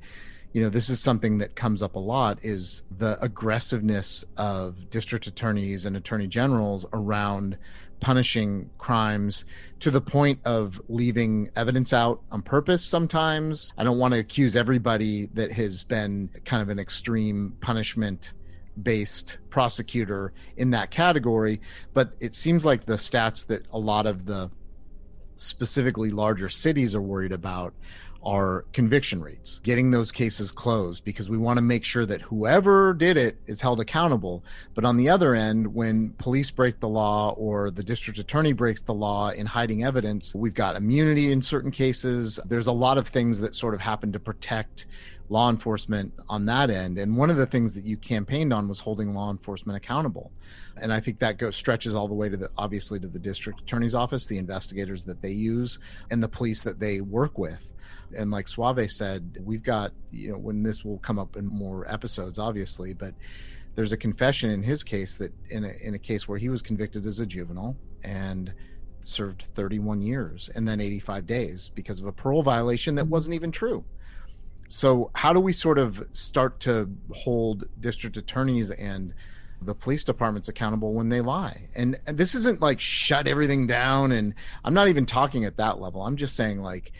[0.55, 5.27] you know this is something that comes up a lot is the aggressiveness of district
[5.27, 7.57] attorneys and attorney generals around
[7.99, 9.43] punishing crimes
[9.81, 13.73] to the point of leaving evidence out on purpose sometimes.
[13.77, 18.31] I don't want to accuse everybody that has been kind of an extreme punishment
[18.81, 21.61] based prosecutor in that category
[21.93, 24.49] but it seems like the stats that a lot of the
[25.37, 27.73] specifically larger cities are worried about
[28.25, 32.93] are conviction rates, getting those cases closed because we want to make sure that whoever
[32.93, 34.43] did it is held accountable.
[34.73, 38.81] But on the other end, when police break the law or the district attorney breaks
[38.81, 42.39] the law in hiding evidence, we've got immunity in certain cases.
[42.45, 44.87] There's a lot of things that sort of happen to protect
[45.29, 46.97] law enforcement on that end.
[46.97, 50.31] And one of the things that you campaigned on was holding law enforcement accountable.
[50.77, 53.61] And I think that goes stretches all the way to the obviously to the district
[53.61, 55.79] attorney's office, the investigators that they use,
[56.11, 57.74] and the police that they work with.
[58.15, 61.91] And like Suave said, we've got, you know, when this will come up in more
[61.91, 63.13] episodes, obviously, but
[63.75, 66.61] there's a confession in his case that in a, in a case where he was
[66.61, 68.53] convicted as a juvenile and
[69.01, 73.51] served 31 years and then 85 days because of a parole violation that wasn't even
[73.51, 73.83] true.
[74.67, 79.13] So, how do we sort of start to hold district attorneys and
[79.61, 81.67] the police departments accountable when they lie?
[81.75, 84.11] And this isn't like shut everything down.
[84.11, 86.01] And I'm not even talking at that level.
[86.01, 86.93] I'm just saying, like,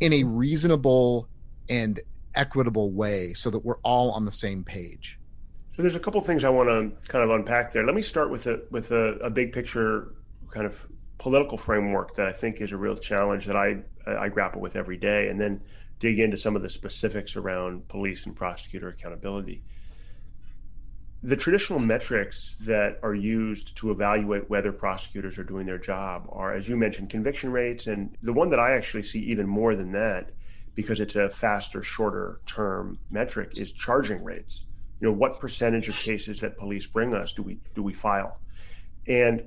[0.00, 1.28] in a reasonable
[1.68, 2.00] and
[2.34, 5.18] equitable way so that we're all on the same page.
[5.76, 7.84] So there's a couple things I want to kind of unpack there.
[7.84, 10.14] Let me start with a with a, a big picture
[10.50, 10.86] kind of
[11.18, 14.96] political framework that I think is a real challenge that I I grapple with every
[14.96, 15.60] day, and then
[15.98, 19.62] dig into some of the specifics around police and prosecutor accountability.
[21.22, 26.54] The traditional metrics that are used to evaluate whether prosecutors are doing their job are,
[26.54, 29.92] as you mentioned, conviction rates, and the one that I actually see even more than
[29.92, 30.30] that,
[30.74, 34.64] because it's a faster, shorter term metric, is charging rates.
[35.00, 38.40] You know, what percentage of cases that police bring us do we do we file?
[39.06, 39.44] And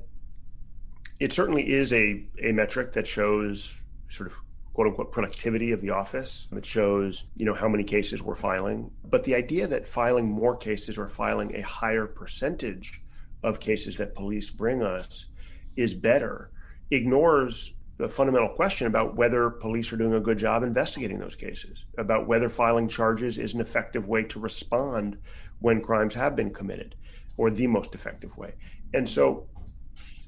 [1.19, 4.37] it certainly is a, a metric that shows sort of
[4.73, 6.47] quote unquote productivity of the office.
[6.51, 8.91] It shows, you know, how many cases we're filing.
[9.05, 13.01] But the idea that filing more cases or filing a higher percentage
[13.43, 15.27] of cases that police bring us
[15.75, 16.51] is better
[16.91, 21.85] ignores the fundamental question about whether police are doing a good job investigating those cases,
[21.97, 25.17] about whether filing charges is an effective way to respond
[25.59, 26.95] when crimes have been committed
[27.37, 28.53] or the most effective way.
[28.93, 29.47] And so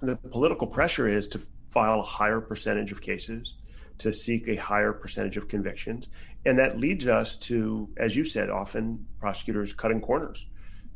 [0.02, 3.56] the political pressure is to file a higher percentage of cases
[4.00, 6.08] to seek a higher percentage of convictions.
[6.46, 10.48] And that leads us to, as you said, often prosecutors cutting corners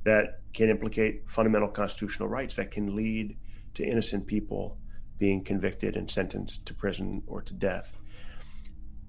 [0.03, 3.37] that can implicate fundamental constitutional rights, that can lead
[3.75, 4.77] to innocent people
[5.17, 7.95] being convicted and sentenced to prison or to death.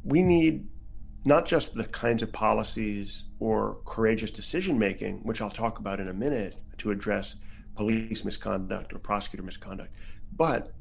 [0.04, 0.66] We need
[1.24, 6.08] not just the kinds of policies or courageous decision making, which I'll talk about in
[6.08, 7.36] a minute to address
[7.76, 9.92] police misconduct or prosecutor misconduct,
[10.36, 10.72] but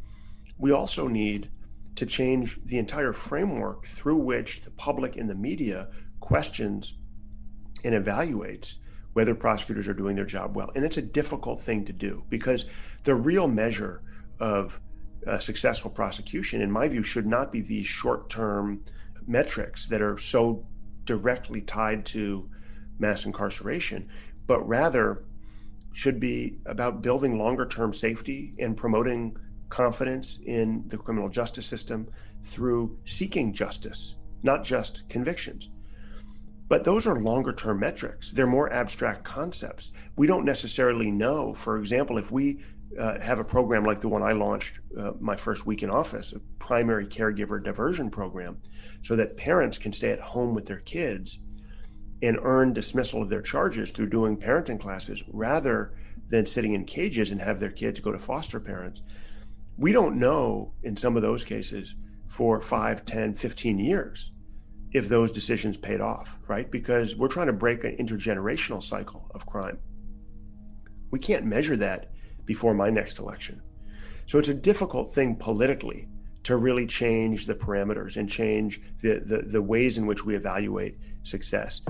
[0.58, 1.50] we also need
[1.95, 6.97] to change the entire framework through which the public and the media questions
[7.84, 8.75] and evaluates
[9.13, 10.71] whether prosecutors are doing their job well.
[10.75, 12.65] And it's a difficult thing to do because
[13.04, 14.04] the real measure
[14.39, 14.80] of
[15.39, 18.84] successful prosecution, in my view, should not be these short term
[19.28, 20.65] metrics that are so
[21.06, 22.49] directly tied to
[22.99, 24.08] mass incarceration,
[24.47, 25.23] but rather
[25.91, 29.36] should be about building longer term safety and promoting
[29.69, 32.08] confidence in the criminal justice system
[32.43, 35.69] through seeking justice, not just convictions.
[36.67, 38.32] But those are longer term metrics.
[38.32, 39.91] They're more abstract concepts.
[40.15, 42.63] We don't necessarily know, for example, if we
[42.97, 46.34] uh, have a program like the one I launched uh, my first week in office,
[46.34, 48.62] a primary caregiver diversion program,
[49.03, 51.39] so that parents can stay at home with their kids
[52.21, 55.93] and earn dismissal of their charges through doing parenting classes rather
[56.29, 59.01] than sitting in cages and have their kids go to foster parents
[59.80, 61.96] we don't know in some of those cases
[62.28, 64.32] for 5 10 15 years
[64.92, 66.70] if those decisions paid off right?
[66.70, 69.78] Because we're trying to break an intergenerational cycle of crime.
[71.12, 72.12] We can't measure that
[72.46, 73.62] before my next election.
[74.26, 76.10] So it's a difficult thing politically
[76.44, 80.98] to really change the parameters and change the, the, the ways in which we evaluate
[81.24, 81.82] success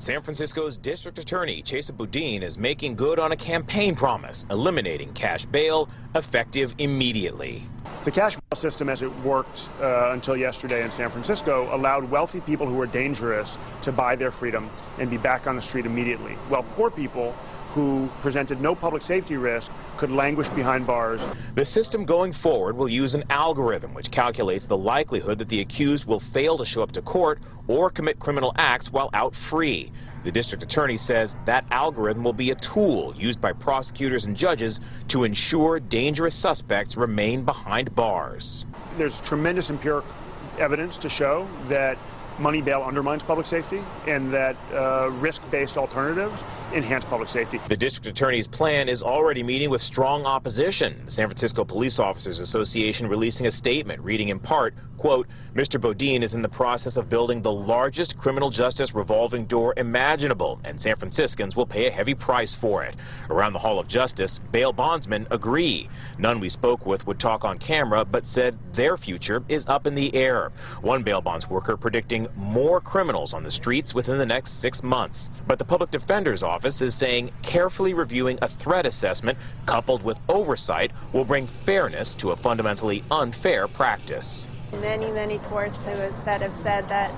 [0.00, 5.44] San Francisco's District Attorney Chesa Boudin is making good on a campaign promise, eliminating cash
[5.44, 7.68] bail effective immediately.
[8.06, 12.40] The cash bail system, as it worked uh, until yesterday in San Francisco, allowed wealthy
[12.40, 16.32] people who were dangerous to buy their freedom and be back on the street immediately,
[16.48, 17.36] while poor people
[17.74, 21.20] who presented no public safety risk could languish behind bars.
[21.54, 26.06] The system going forward will use an algorithm which calculates the likelihood that the accused
[26.06, 29.92] will fail to show up to court or commit criminal acts while out free.
[30.24, 34.80] The district attorney says that algorithm will be a tool used by prosecutors and judges
[35.08, 38.64] to ensure dangerous suspects remain behind bars.
[38.98, 40.10] There's tremendous empirical
[40.58, 41.96] evidence to show that
[42.40, 46.40] money bail undermines public safety and that uh, risk-based alternatives
[46.74, 47.60] enhance public safety.
[47.68, 51.02] The district attorney's plan is already meeting with strong opposition.
[51.04, 55.80] The San Francisco Police Officers Association releasing a statement reading in part, quote, Mr.
[55.80, 60.80] Boudin is in the process of building the largest criminal justice revolving door imaginable, and
[60.80, 62.96] San Franciscans will pay a heavy price for it.
[63.28, 65.88] Around the Hall of Justice, bail bondsmen agree.
[66.18, 69.94] None we spoke with would talk on camera, but said their future is up in
[69.94, 70.52] the air.
[70.82, 75.30] One bail bonds worker predicting more criminals on the streets within the next six months.
[75.46, 80.92] But the public defender's office is saying carefully reviewing a threat assessment coupled with oversight
[81.12, 84.48] will bring fairness to a fundamentally unfair practice.
[84.72, 87.10] Many, many courts that have said that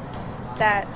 [0.58, 0.86] that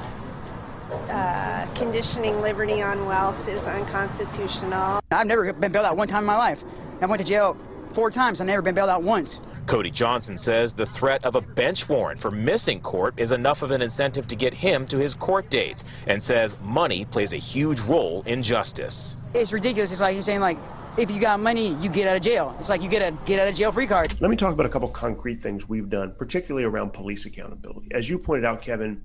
[0.90, 5.00] uh, conditioning liberty on wealth is unconstitutional.
[5.10, 6.58] I've never been bailed out one time in my life.
[7.00, 7.56] I went to jail
[7.94, 8.40] four times.
[8.40, 9.38] I've never been bailed out once.
[9.66, 13.72] Cody Johnson says the threat of a bench warrant for missing court is enough of
[13.72, 17.80] an incentive to get him to his court dates and says money plays a huge
[17.80, 19.16] role in justice.
[19.34, 19.90] It's ridiculous.
[19.90, 20.56] It's like you're saying like
[20.96, 22.56] if you got money, you get out of jail.
[22.60, 24.18] It's like you get a get out of jail free card.
[24.20, 27.88] Let me talk about a couple concrete things we've done, particularly around police accountability.
[27.92, 29.02] As you pointed out, Kevin,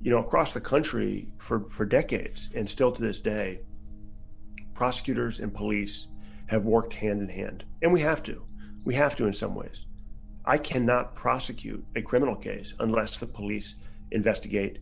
[0.00, 3.60] you know, across the country for, for decades and still to this day,
[4.72, 6.06] prosecutors and police
[6.46, 7.64] have worked hand in hand.
[7.82, 8.44] And we have to.
[8.84, 9.86] We have to in some ways.
[10.44, 13.76] I cannot prosecute a criminal case unless the police
[14.10, 14.78] investigate,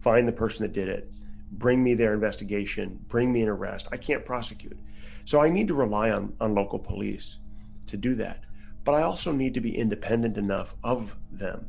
[0.00, 1.10] find the person that did it,
[1.52, 3.88] bring me their investigation, bring me an arrest.
[3.92, 4.78] I can't prosecute.
[5.24, 7.38] So I need to rely on, on local police
[7.86, 8.44] to do that.
[8.84, 11.68] But I also need to be independent enough of them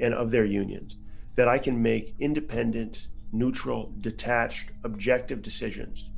[0.00, 0.96] and of their unions
[1.36, 6.10] that I can make independent, neutral, detached, objective decisions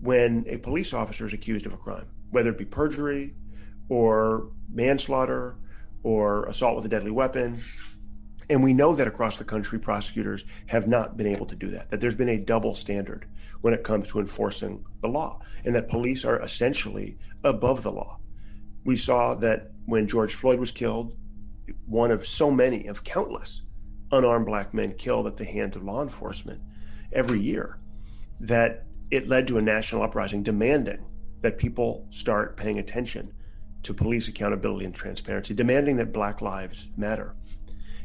[0.00, 3.34] when a police officer is accused of a crime, whether it be perjury
[3.88, 5.56] or manslaughter
[6.02, 7.62] or assault with a deadly weapon.
[8.50, 11.90] And we know that across the country, prosecutors have not been able to do that,
[11.90, 13.26] that there's been a double standard
[13.62, 18.18] when it comes to enforcing the law, and that police are essentially above the law.
[18.84, 21.16] We saw that when George Floyd was killed,
[21.86, 23.62] one of so many, of countless
[24.12, 26.60] unarmed black men killed at the hands of law enforcement
[27.12, 27.78] every year,
[28.40, 31.02] that it led to a national uprising demanding
[31.40, 33.32] that people start paying attention
[33.84, 37.34] to police accountability and transparency, demanding that Black lives matter.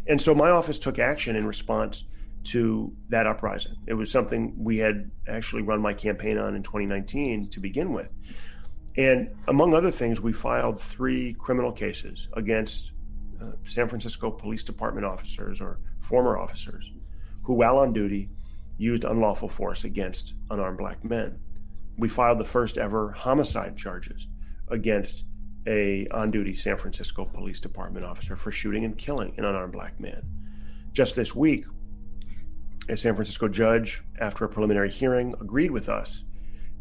[0.08, 2.06] And so my office took action in response
[2.46, 3.76] to that uprising.
[3.88, 8.10] It was something we had actually run my campaign on in 2019 to begin with.
[8.98, 12.94] And among other things, we filed three criminal cases against
[13.42, 16.92] uh, San Francisco Police Department officers or former officers
[17.44, 18.30] who, while on duty,
[18.78, 21.38] used unlawful force against unarmed black men.
[21.98, 24.28] We filed the first ever homicide charges
[24.70, 25.26] against
[25.70, 30.24] a on-duty San Francisco Police Department officer for shooting and killing an unarmed black man.
[30.92, 31.66] Just this week,
[32.90, 36.24] a San Francisco judge, after a preliminary hearing, agreed with us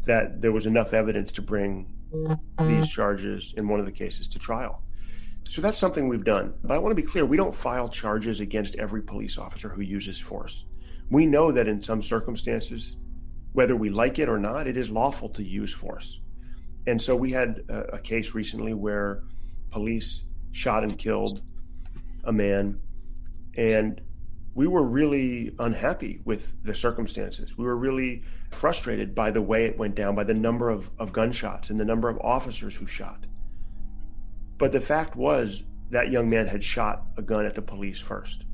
[0.05, 1.87] that there was enough evidence to bring
[2.57, 4.81] these charges in one of the cases to trial.
[5.47, 6.55] So that's something we've done.
[6.63, 9.81] But I want to be clear we don't file charges against every police officer who
[9.81, 10.65] uses force.
[11.11, 12.97] We know that in some circumstances,
[13.53, 16.21] whether we like it or not, it is lawful to use force.
[16.89, 19.21] And so we had a, a case recently where
[19.69, 21.43] police shot and killed
[22.23, 22.81] a man,
[23.55, 24.01] and
[24.55, 27.55] we were really unhappy with the circumstances.
[27.55, 31.13] We were really frustrated by the way it went down, by the number of, of
[31.13, 33.23] gunshots and the number of officers who shot.
[34.57, 38.45] But the fact was that young man had shot a gun at the police first.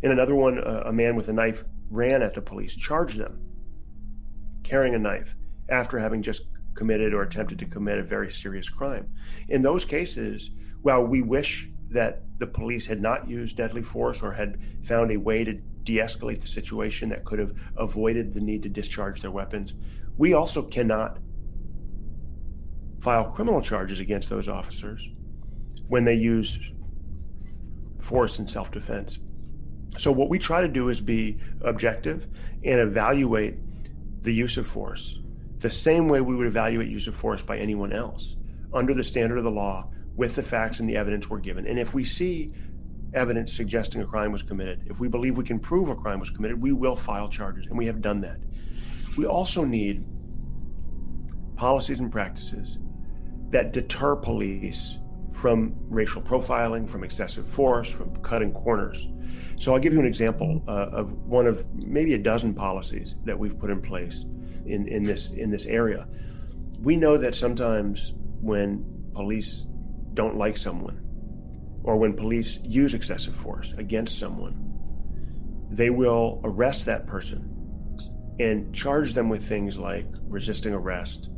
[0.00, 3.38] In another one, a, a man with a knife ran at the police, charged them,
[4.62, 5.36] carrying a knife
[5.68, 6.46] after having just
[6.76, 9.08] committed or attempted to commit a very serious crime.
[9.48, 10.50] In those cases,
[10.82, 15.16] while we wish that the police had not used deadly force or had found a
[15.16, 15.54] way to
[15.84, 19.74] de escalate the situation that could have avoided the need to discharge their weapons,
[20.18, 21.18] we also cannot
[23.00, 25.08] file criminal charges against those officers
[25.88, 26.72] when they use
[28.00, 29.18] force in self defense.
[29.98, 32.26] So, what we try to do is be objective
[32.64, 33.56] and evaluate
[34.22, 35.20] the use of force
[35.58, 38.36] the same way we would evaluate use of force by anyone else
[38.72, 41.66] under the standard of the law with the facts and the evidence we're given.
[41.66, 42.52] And if we see
[43.14, 46.30] evidence suggesting a crime was committed, if we believe we can prove a crime was
[46.30, 48.38] committed, we will file charges, and we have done that.
[49.16, 50.04] We also need
[51.56, 52.78] policies and practices
[53.50, 54.98] that deter police
[55.32, 59.08] from racial profiling, from excessive force, from cutting corners.
[59.56, 63.38] So I'll give you an example uh, of one of maybe a dozen policies that
[63.38, 64.24] we've put in place
[64.66, 66.08] in, in this in this area.
[66.80, 69.66] We know that sometimes when police
[70.14, 71.00] don't like someone,
[71.84, 74.66] or when police use excessive force against someone,
[75.70, 77.52] they will arrest that person
[78.38, 81.30] and charge them with things like resisting arrest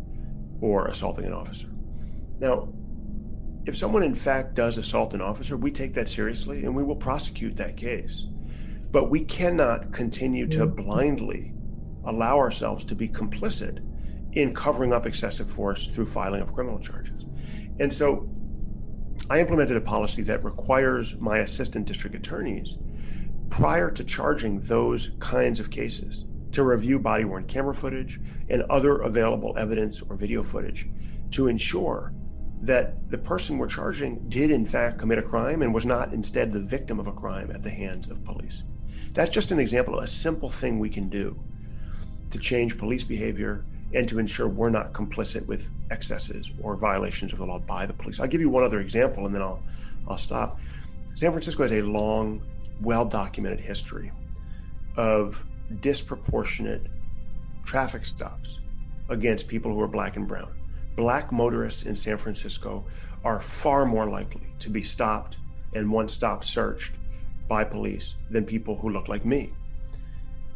[0.60, 1.68] or assaulting an officer.
[2.40, 2.68] Now,
[3.66, 6.96] if someone in fact does assault an officer, we take that seriously and we will
[6.96, 8.26] prosecute that case.
[8.90, 10.74] But we cannot continue to mm-hmm.
[10.74, 11.52] blindly
[12.08, 13.80] allow ourselves to be complicit
[14.32, 17.24] in covering up excessive force through filing of criminal charges.
[17.78, 18.28] And so
[19.30, 22.78] I implemented a policy that requires my assistant district attorneys
[23.50, 28.98] prior to charging those kinds of cases to review body worn camera footage and other
[28.98, 30.88] available evidence or video footage
[31.30, 32.12] to ensure
[32.60, 36.50] that the person we're charging did in fact commit a crime and was not instead
[36.50, 38.64] the victim of a crime at the hands of police.
[39.12, 41.38] That's just an example of a simple thing we can do
[42.30, 43.64] to change police behavior
[43.94, 47.92] and to ensure we're not complicit with excesses or violations of the law by the
[47.92, 48.20] police.
[48.20, 49.62] I'll give you one other example and then I'll
[50.06, 50.58] I'll stop.
[51.14, 52.42] San Francisco has a long,
[52.80, 54.10] well documented history
[54.96, 55.42] of
[55.80, 56.86] disproportionate
[57.64, 58.60] traffic stops
[59.10, 60.52] against people who are black and brown.
[60.96, 62.84] Black motorists in San Francisco
[63.24, 65.38] are far more likely to be stopped
[65.74, 66.94] and one stop searched
[67.48, 69.52] by police than people who look like me.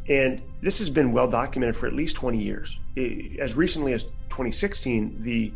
[0.08, 2.80] And this has been well documented for at least 20 years.
[3.40, 5.52] As recently as 2016, the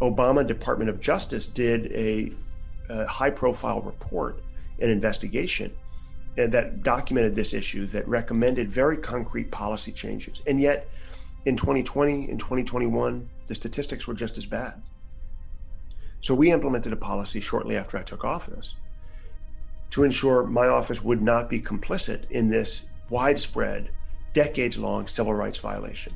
[0.00, 2.32] Obama Department of Justice did a,
[2.88, 4.42] a high profile report,
[4.80, 5.72] an investigation
[6.38, 10.40] uh, that documented this issue, that recommended very concrete policy changes.
[10.46, 10.88] And yet,
[11.44, 14.82] in 2020 and 2021, the statistics were just as bad.
[16.20, 18.74] So we implemented a policy shortly after I took office
[19.90, 23.90] to ensure my office would not be complicit in this widespread,
[24.32, 26.14] decades long civil rights violation,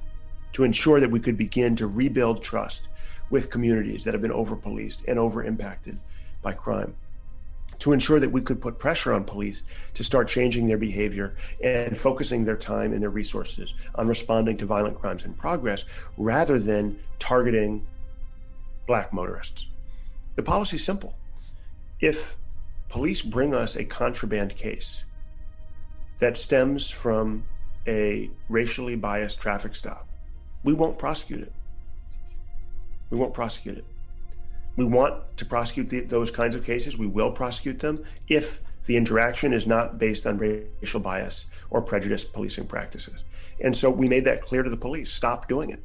[0.52, 2.88] to ensure that we could begin to rebuild trust
[3.30, 5.98] with communities that have been over policed and over impacted
[6.42, 6.94] by crime
[7.80, 9.62] to ensure that we could put pressure on police
[9.94, 14.66] to start changing their behavior and focusing their time and their resources on responding to
[14.66, 15.84] violent crimes in progress
[16.16, 17.84] rather than targeting
[18.86, 19.66] black motorists.
[20.36, 21.14] The policy is simple.
[22.00, 22.36] If
[22.88, 25.04] police bring us a contraband case
[26.20, 27.44] that stems from
[27.86, 30.08] a racially biased traffic stop,
[30.62, 31.52] we won't prosecute it.
[33.10, 33.84] We won't prosecute it.
[34.76, 36.96] We want to prosecute the, those kinds of cases.
[36.96, 42.32] We will prosecute them if the interaction is not based on racial bias or prejudiced
[42.32, 43.24] policing practices.
[43.60, 45.82] And so we made that clear to the police stop doing it.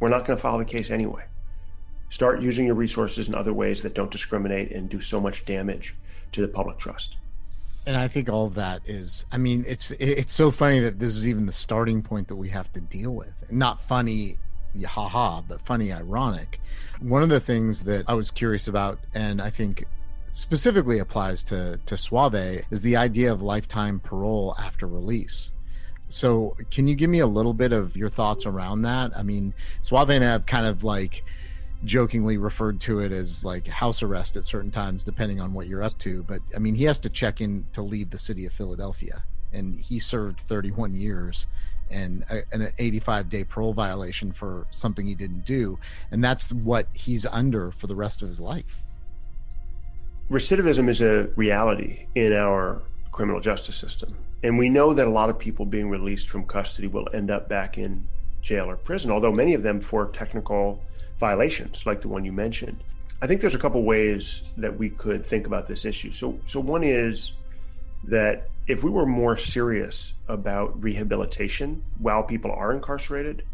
[0.00, 1.24] We're not going to file the case anyway.
[2.10, 5.96] Start using your resources in other ways that don't discriminate and do so much damage
[6.32, 7.16] to the public trust.
[7.86, 11.14] And I think all of that is, I mean, it's it's so funny that this
[11.14, 13.32] is even the starting point that we have to deal with.
[13.50, 14.38] Not funny
[14.84, 16.60] haha, but funny, ironic.
[17.00, 19.84] One of the things that I was curious about, and I think
[20.32, 25.52] specifically applies to to Suave, is the idea of lifetime parole after release.
[26.08, 29.16] So, can you give me a little bit of your thoughts around that?
[29.16, 31.24] I mean, Suave and I have kind of like
[31.84, 35.82] jokingly referred to it as like house arrest at certain times, depending on what you're
[35.82, 36.22] up to.
[36.24, 39.22] But I mean, he has to check in to leave the city of Philadelphia,
[39.52, 41.46] and he served 31 years
[41.90, 45.78] and an 85 day parole violation for something he didn't do.
[46.10, 48.82] And that's what he's under for the rest of his life.
[50.30, 54.16] Recidivism is a reality in our criminal justice system.
[54.42, 57.48] And we know that a lot of people being released from custody will end up
[57.48, 58.06] back in
[58.42, 60.82] jail or prison, although many of them for technical
[61.18, 62.82] violations like the one you mentioned.
[63.22, 66.12] I think there's a couple ways that we could think about this issue.
[66.12, 67.32] So so one is
[68.04, 73.44] that if we were more serious about rehabilitation while people are incarcerated,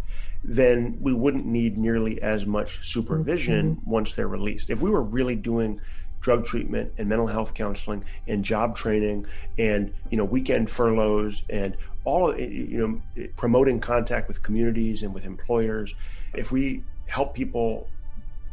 [0.42, 3.90] then we wouldn't need nearly as much supervision mm-hmm.
[3.90, 4.70] once they're released.
[4.70, 5.80] If we were really doing
[6.20, 9.26] drug treatment and mental health counseling and job training
[9.58, 15.12] and you know weekend furloughs and all of you know promoting contact with communities and
[15.12, 15.94] with employers
[16.32, 16.82] if we
[17.12, 17.86] help people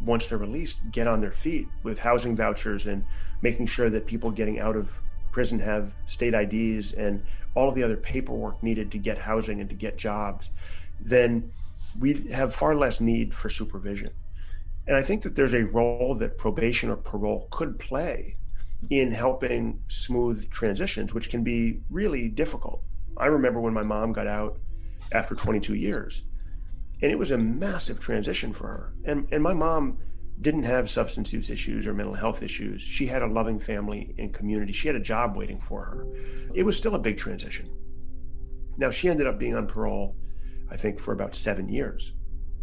[0.01, 3.05] once they're released get on their feet with housing vouchers and
[3.41, 4.99] making sure that people getting out of
[5.31, 7.23] prison have state IDs and
[7.55, 10.51] all of the other paperwork needed to get housing and to get jobs,
[10.99, 11.49] then
[11.99, 14.11] we have far less need for supervision.
[14.87, 18.35] And I think that there's a role that probation or parole could play
[18.89, 22.81] in helping smooth transitions, which can be really difficult.
[23.15, 24.57] I remember when my mom got out
[25.13, 26.23] after 22 years,
[27.01, 28.93] and it was a massive transition for her.
[29.05, 29.99] And, and my mom
[30.41, 32.81] didn't have substance use issues or mental health issues.
[32.81, 34.71] She had a loving family and community.
[34.73, 36.07] She had a job waiting for her.
[36.53, 37.69] It was still a big transition.
[38.77, 40.15] Now, she ended up being on parole,
[40.71, 42.13] I think, for about seven years.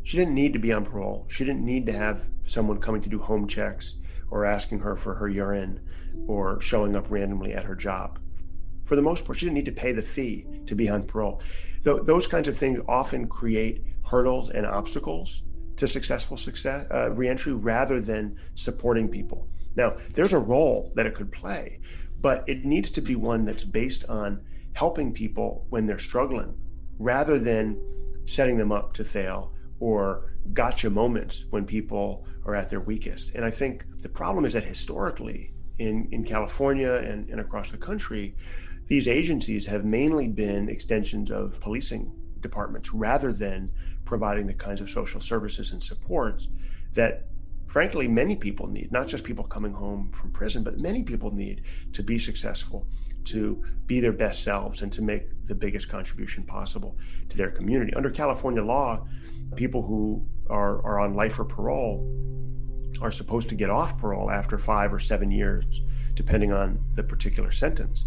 [0.03, 1.27] She didn't need to be on parole.
[1.29, 3.95] She didn't need to have someone coming to do home checks
[4.31, 5.81] or asking her for her urine
[6.27, 8.19] or showing up randomly at her job.
[8.87, 11.43] For the most part, she didn't need to pay the fee to be on parole.
[11.85, 15.43] Th- those kinds of things often create hurdles and obstacles
[15.77, 19.49] to successful success uh, reentry rather than supporting people.
[19.75, 21.81] Now, there's a role that it could play,
[22.21, 24.41] but it needs to be one that's based on
[24.73, 26.57] helping people when they're struggling
[26.99, 27.79] rather than
[28.25, 33.35] setting them up to fail or gotcha moments when people are at their weakest.
[33.35, 37.77] And I think the problem is that historically in, in California and, and across the
[37.77, 38.35] country,
[38.87, 43.71] these agencies have mainly been extensions of policing departments rather than
[44.05, 46.49] providing the kinds of social services and supports
[46.95, 47.27] that
[47.67, 48.93] frankly many people need.
[48.93, 51.63] Not just people coming home from prison but many people need
[51.95, 52.87] to be successful
[53.25, 56.97] to be their best selves and to make the biggest contribution possible
[57.29, 57.93] to their community.
[57.95, 59.05] Under california law
[59.57, 62.07] people who are, are on life or parole
[63.01, 65.83] are supposed to get off parole after five or seven years
[66.15, 68.05] depending on the particular sentence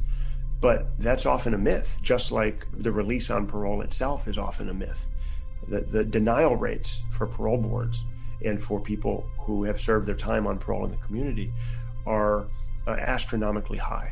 [0.61, 4.73] but that's often a myth, just like the release on parole itself is often a
[4.73, 5.05] myth.
[5.67, 8.03] The, the denial rates for parole boards
[8.43, 11.51] and for people who have served their time on parole in the community
[12.05, 12.45] are
[12.87, 14.11] uh, astronomically high.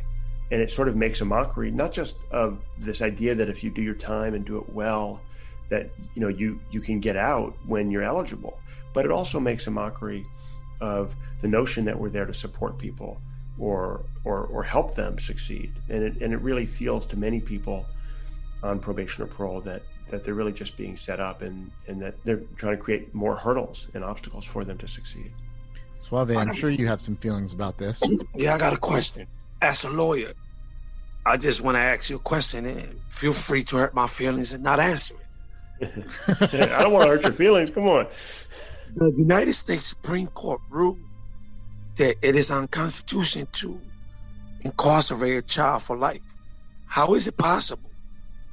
[0.50, 3.70] And it sort of makes a mockery, not just of this idea that if you
[3.70, 5.20] do your time and do it well,
[5.68, 8.58] that you know you you can get out when you're eligible,
[8.94, 10.24] but it also makes a mockery
[10.80, 13.20] of the notion that we're there to support people
[13.58, 15.72] or or or help them succeed.
[15.88, 17.86] And it and it really feels to many people
[18.62, 22.14] on probation or parole that that they're really just being set up and and that
[22.24, 25.32] they're trying to create more hurdles and obstacles for them to succeed.
[26.00, 28.02] Suave, I'm sure you have some feelings about this.
[28.34, 29.26] Yeah, I got a question.
[29.60, 30.32] As a lawyer,
[31.26, 34.52] I just want to ask you a question and feel free to hurt my feelings
[34.52, 35.24] and not answer it.
[36.72, 37.70] I don't want to hurt your feelings.
[37.70, 38.06] Come on.
[38.94, 40.98] The United States Supreme Court ruled
[41.98, 43.80] that it is unconstitutional to
[44.62, 46.22] incarcerate a child for life.
[46.86, 47.90] How is it possible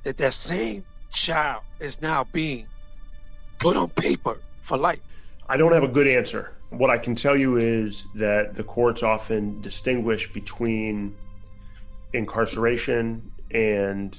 [0.03, 2.67] that that same child is now being
[3.59, 4.99] put on paper for life?
[5.47, 6.53] I don't have a good answer.
[6.69, 11.15] What I can tell you is that the courts often distinguish between
[12.13, 14.17] incarceration and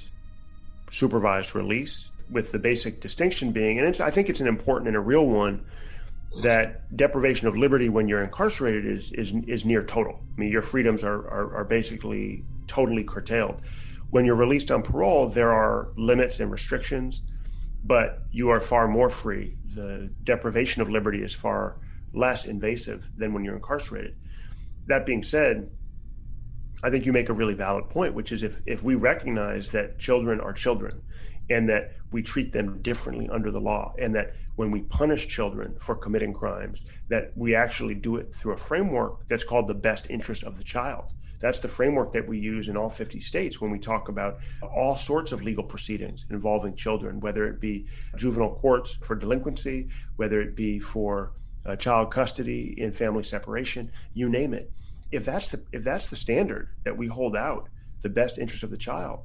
[0.89, 5.01] supervised release, with the basic distinction being, and I think it's an important and a
[5.01, 5.65] real one,
[6.41, 10.19] that deprivation of liberty when you're incarcerated is is is near total.
[10.35, 13.61] I mean, your freedoms are, are, are basically totally curtailed.
[14.09, 17.21] When you're released on parole, there are limits and restrictions,
[17.83, 19.57] but you are far more free.
[19.73, 21.77] The deprivation of liberty is far
[22.13, 24.15] less invasive than when you're incarcerated.
[24.87, 25.69] That being said,
[26.83, 29.97] I think you make a really valid point, which is if if we recognize that
[29.97, 31.01] children are children
[31.49, 35.75] and that we treat them differently under the law and that when we punish children
[35.79, 40.09] for committing crimes that we actually do it through a framework that's called the best
[40.09, 41.13] interest of the child.
[41.39, 44.95] That's the framework that we use in all 50 states when we talk about all
[44.95, 47.85] sorts of legal proceedings involving children whether it be
[48.15, 51.33] juvenile courts for delinquency whether it be for
[51.65, 54.71] uh, child custody in family separation you name it.
[55.11, 57.69] If that's the if that's the standard that we hold out
[58.01, 59.19] the best interest of the child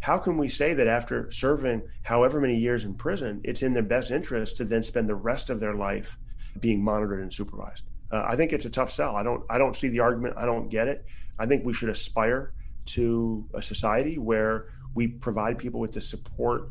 [0.00, 3.82] how can we say that after serving however many years in prison, it's in their
[3.82, 6.16] best interest to then spend the rest of their life
[6.60, 7.84] being monitored and supervised?
[8.10, 9.16] Uh, I think it's a tough sell.
[9.16, 10.34] I don't I don't see the argument.
[10.36, 11.04] I don't get it.
[11.38, 12.52] I think we should aspire
[12.86, 16.70] to a society where we provide people with the support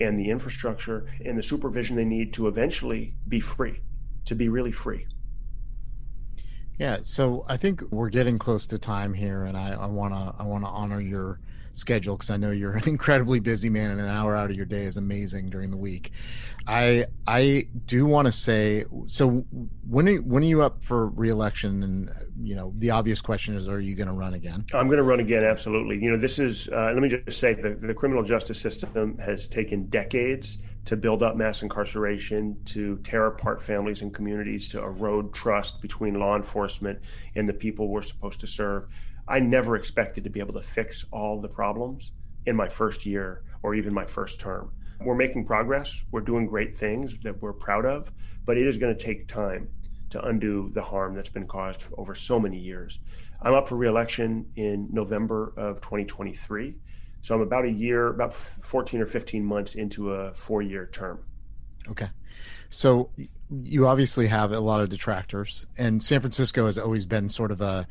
[0.00, 3.80] and the infrastructure and the supervision they need to eventually be free,
[4.24, 5.06] to be really free.
[6.80, 10.68] Yeah, so I think we're getting close to time here, and I, wanna I wanna
[10.68, 11.38] honor your
[11.74, 14.64] schedule because I know you're an incredibly busy man and an hour out of your
[14.64, 16.10] day is amazing during the week.
[16.66, 19.44] I I do want to say so
[19.90, 22.10] when are, when are you up for reelection and
[22.42, 24.64] you know the obvious question is are you going to run again?
[24.72, 26.02] I'm going to run again absolutely.
[26.02, 29.46] You know this is uh, let me just say the, the criminal justice system has
[29.46, 30.56] taken decades
[30.90, 36.18] to build up mass incarceration, to tear apart families and communities, to erode trust between
[36.18, 36.98] law enforcement
[37.36, 38.88] and the people we're supposed to serve.
[39.28, 42.10] I never expected to be able to fix all the problems
[42.44, 44.72] in my first year or even my first term.
[45.04, 46.02] We're making progress.
[46.10, 48.10] We're doing great things that we're proud of,
[48.44, 49.68] but it is going to take time
[50.08, 52.98] to undo the harm that's been caused over so many years.
[53.40, 56.74] I'm up for reelection in November of 2023.
[57.22, 61.24] So I'm about a year, about 14 or 15 months into a four year term.
[61.88, 62.08] Okay.
[62.70, 63.10] So
[63.62, 67.60] you obviously have a lot of detractors, and San Francisco has always been sort of
[67.60, 67.86] a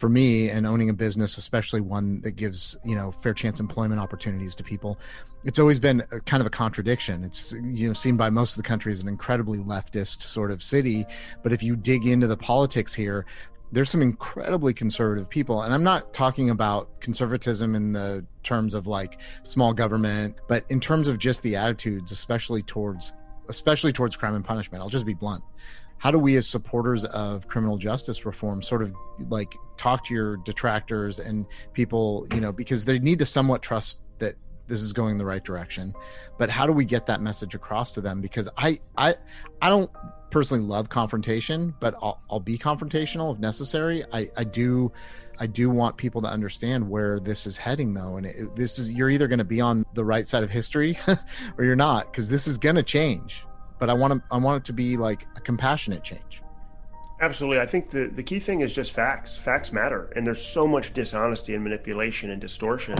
[0.00, 4.00] for me and owning a business especially one that gives you know fair chance employment
[4.00, 4.98] opportunities to people
[5.44, 8.66] it's always been kind of a contradiction it's you know seen by most of the
[8.66, 11.04] country as an incredibly leftist sort of city
[11.42, 13.26] but if you dig into the politics here
[13.72, 18.86] there's some incredibly conservative people and i'm not talking about conservatism in the terms of
[18.86, 23.12] like small government but in terms of just the attitudes especially towards
[23.48, 25.42] especially towards crime and punishment i'll just be blunt.
[25.98, 28.94] How do we as supporters of criminal justice reform sort of
[29.28, 31.44] like talk to your detractors and
[31.74, 34.34] people you know because they need to somewhat trust that
[34.70, 35.92] this is going the right direction
[36.38, 39.14] but how do we get that message across to them because i i
[39.60, 39.90] i don't
[40.30, 44.92] personally love confrontation but i'll, I'll be confrontational if necessary i i do
[45.42, 48.92] I do want people to understand where this is heading, though, and it, this is
[48.92, 50.98] you're either going to be on the right side of history
[51.56, 53.46] or you're not, because this is going to change.
[53.78, 56.42] But I want to I want it to be like a compassionate change.
[57.22, 57.60] Absolutely.
[57.60, 59.36] I think the, the key thing is just facts.
[59.36, 60.10] Facts matter.
[60.14, 62.96] And there's so much dishonesty and manipulation and distortion.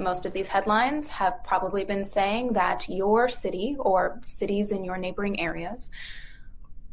[0.00, 4.96] Most of these headlines have probably been saying that your city or cities in your
[4.96, 5.90] neighboring areas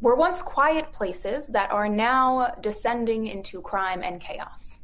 [0.00, 4.78] were once quiet places that are now descending into crime and chaos.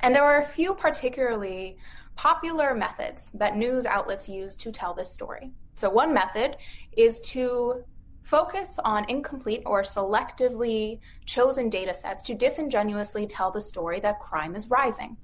[0.00, 1.78] And there are a few particularly
[2.16, 5.52] popular methods that news outlets use to tell this story.
[5.74, 6.56] So, one method
[6.96, 7.84] is to
[8.24, 14.54] focus on incomplete or selectively chosen data sets to disingenuously tell the story that crime
[14.54, 15.16] is rising.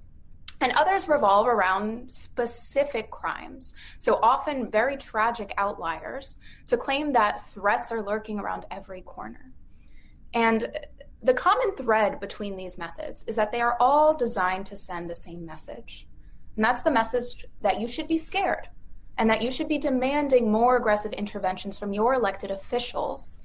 [0.60, 6.36] And others revolve around specific crimes, so often very tragic outliers,
[6.68, 9.52] to claim that threats are lurking around every corner.
[10.32, 10.68] And
[11.22, 15.14] the common thread between these methods is that they are all designed to send the
[15.14, 16.06] same message.
[16.56, 18.68] And that's the message that you should be scared
[19.16, 23.40] and that you should be demanding more aggressive interventions from your elected officials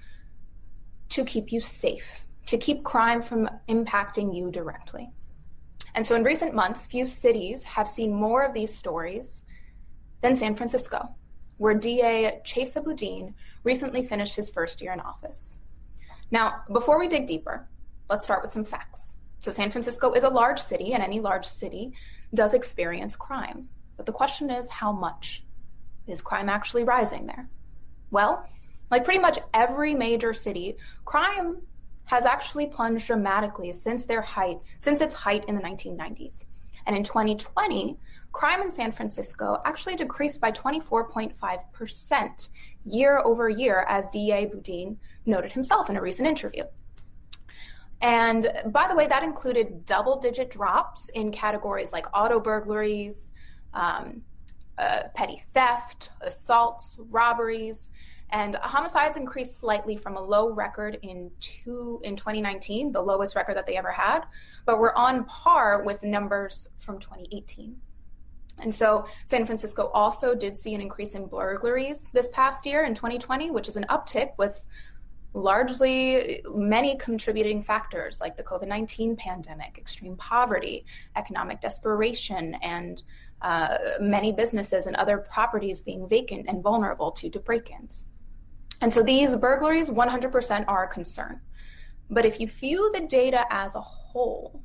[1.10, 5.10] to keep you safe, to keep crime from impacting you directly.
[5.96, 9.44] And so in recent months, few cities have seen more of these stories
[10.22, 11.16] than San Francisco,
[11.58, 13.34] where DA Chesa Boudin
[13.64, 15.60] recently finished his first year in office.
[16.32, 17.68] Now, before we dig deeper,
[18.10, 19.14] let's start with some facts.
[19.40, 21.94] So, San Francisco is a large city, and any large city
[22.34, 23.70] does experience crime.
[23.98, 25.44] But the question is, how much?
[26.08, 27.50] Is crime actually rising there?
[28.12, 28.48] Well,
[28.90, 31.62] like pretty much every major city, crime
[32.10, 36.46] has actually plunged dramatically since their height, since its height in the 1990s.
[36.88, 38.00] And in 2020,
[38.32, 42.50] crime in San Francisco actually decreased by 24.5%
[42.84, 44.98] year over year, as DA Boudin
[45.28, 46.64] noted himself in a recent interview.
[48.02, 53.28] And by the way, that included double digit drops in categories like auto burglaries,
[53.76, 54.24] um,
[54.80, 57.92] uh, petty theft, assaults, robberies,
[58.32, 63.58] and homicides increased slightly from a low record in two in 2019, the lowest record
[63.58, 64.22] that they ever had,
[64.66, 67.76] but we're on par with numbers from 2018.
[68.60, 72.94] And so San Francisco also did see an increase in burglaries this past year in
[72.94, 74.64] 2020, which is an uptick with
[75.34, 83.04] largely many contributing factors like the COVID 19 pandemic, extreme poverty, economic desperation, and
[83.42, 88.06] uh, many businesses and other properties being vacant and vulnerable to, to break ins.
[88.82, 91.42] And so these burglaries 100% are a concern.
[92.10, 94.64] But if you view the data as a whole,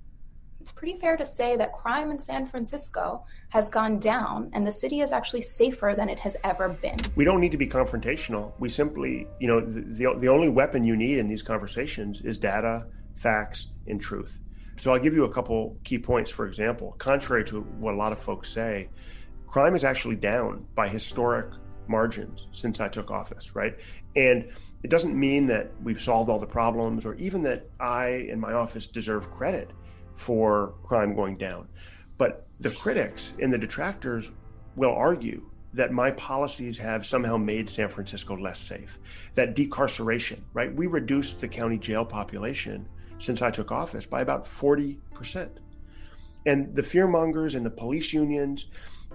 [0.64, 4.72] it's pretty fair to say that crime in San Francisco has gone down and the
[4.72, 6.96] city is actually safer than it has ever been.
[7.16, 8.52] We don't need to be confrontational.
[8.58, 12.86] We simply, you know, the, the, only weapon you need in these conversations is data,
[13.14, 14.40] facts, and truth.
[14.78, 16.30] So I'll give you a couple key points.
[16.30, 18.88] For example, contrary to what a lot of folks say,
[19.46, 21.50] crime is actually down by historic
[21.88, 23.78] margins since I took office, right?
[24.16, 24.48] And
[24.82, 28.52] it doesn't mean that we've solved all the problems or even that I and my
[28.52, 29.70] office deserve credit
[30.14, 31.68] for crime going down.
[32.18, 34.30] But the critics and the detractors
[34.76, 38.98] will argue that my policies have somehow made San Francisco less safe.
[39.34, 40.72] That decarceration, right?
[40.72, 44.98] We reduced the county jail population since I took office by about 40%.
[46.46, 48.66] And the fearmongers and the police unions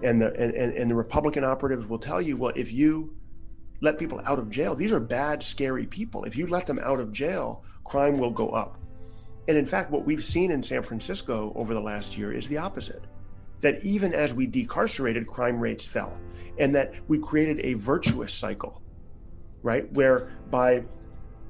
[0.02, 3.14] and the and, and the Republican operatives will tell you, well, if you
[3.80, 6.24] let people out of jail, these are bad, scary people.
[6.24, 8.78] If you let them out of jail, crime will go up.
[9.48, 12.58] And in fact, what we've seen in San Francisco over the last year is the
[12.58, 13.04] opposite.
[13.60, 16.16] That even as we decarcerated, crime rates fell,
[16.58, 18.80] and that we created a virtuous cycle,
[19.62, 19.90] right?
[19.92, 20.84] Where by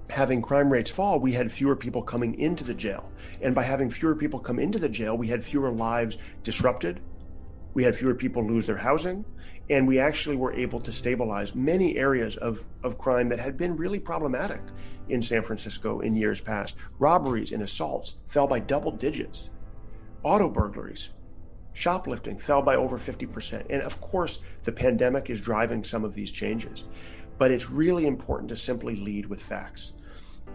[0.09, 3.11] having crime rates fall, we had fewer people coming into the jail.
[3.41, 7.01] And by having fewer people come into the jail, we had fewer lives disrupted.
[7.75, 9.25] We had fewer people lose their housing.
[9.71, 13.77] And we actually were able to stabilize many areas of, of crime that had been
[13.77, 14.61] really problematic
[15.09, 16.75] in San Francisco in years past.
[16.99, 19.49] Robberies and assaults fell by double digits.
[20.25, 21.11] Auto burglaries,
[21.73, 23.65] shoplifting fell by over 50%.
[23.71, 26.85] And of course, the pandemic is driving some of these changes.
[27.39, 29.93] But it's really important to simply lead with facts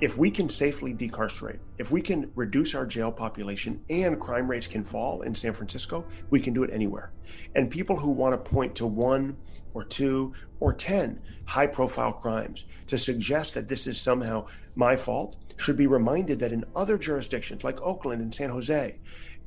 [0.01, 4.67] if we can safely decarcerate, if we can reduce our jail population and crime rates
[4.67, 7.13] can fall in San Francisco, we can do it anywhere.
[7.55, 9.37] And people who want to point to one
[9.73, 15.37] or two or 10 high profile crimes to suggest that this is somehow my fault
[15.57, 18.97] should be reminded that in other jurisdictions like Oakland and San Jose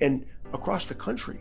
[0.00, 0.24] and
[0.54, 1.40] across the country,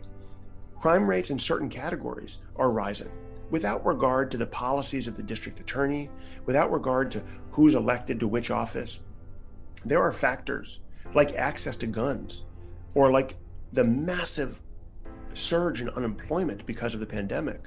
[0.76, 3.10] crime rates in certain categories are rising
[3.50, 6.10] without regard to the policies of the district attorney,
[6.46, 9.00] without regard to who's elected to which office.
[9.84, 10.80] There are factors
[11.14, 12.44] like access to guns
[12.94, 13.36] or like
[13.72, 14.60] the massive
[15.34, 17.64] surge in unemployment because of the pandemic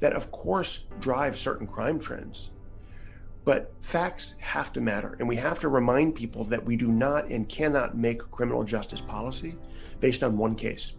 [0.00, 2.50] that, of course, drive certain crime trends.
[3.44, 5.16] But facts have to matter.
[5.18, 9.00] And we have to remind people that we do not and cannot make criminal justice
[9.00, 9.56] policy
[10.00, 10.94] based on one case.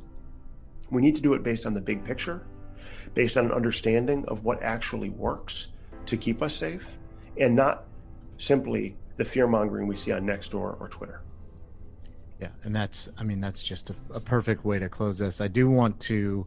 [0.92, 2.46] We need to do it based on the big picture,
[3.16, 5.70] based on an understanding of what actually works
[6.06, 6.88] to keep us safe,
[7.38, 7.86] and not
[8.38, 11.22] simply the fear mongering we see on Nextdoor or Twitter.
[12.40, 15.40] Yeah, and that's I mean that's just a, a, perfect way to close this.
[15.40, 16.46] I do want to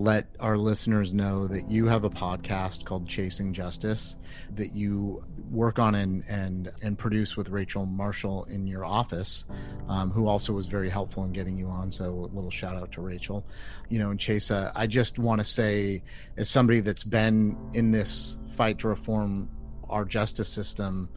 [0.00, 4.16] let our listeners know that you have a podcast called Chasing Justice
[4.54, 9.44] that you work on and and and produce with Rachel Marshall in your office,
[9.88, 11.92] um, who also was very helpful in getting you on.
[11.92, 13.44] So a little shout out to Rachel.
[13.90, 16.02] You know, and Chase, uh, I just want to say,
[16.38, 19.50] as somebody that's been in this fight to reform
[19.90, 21.10] our justice system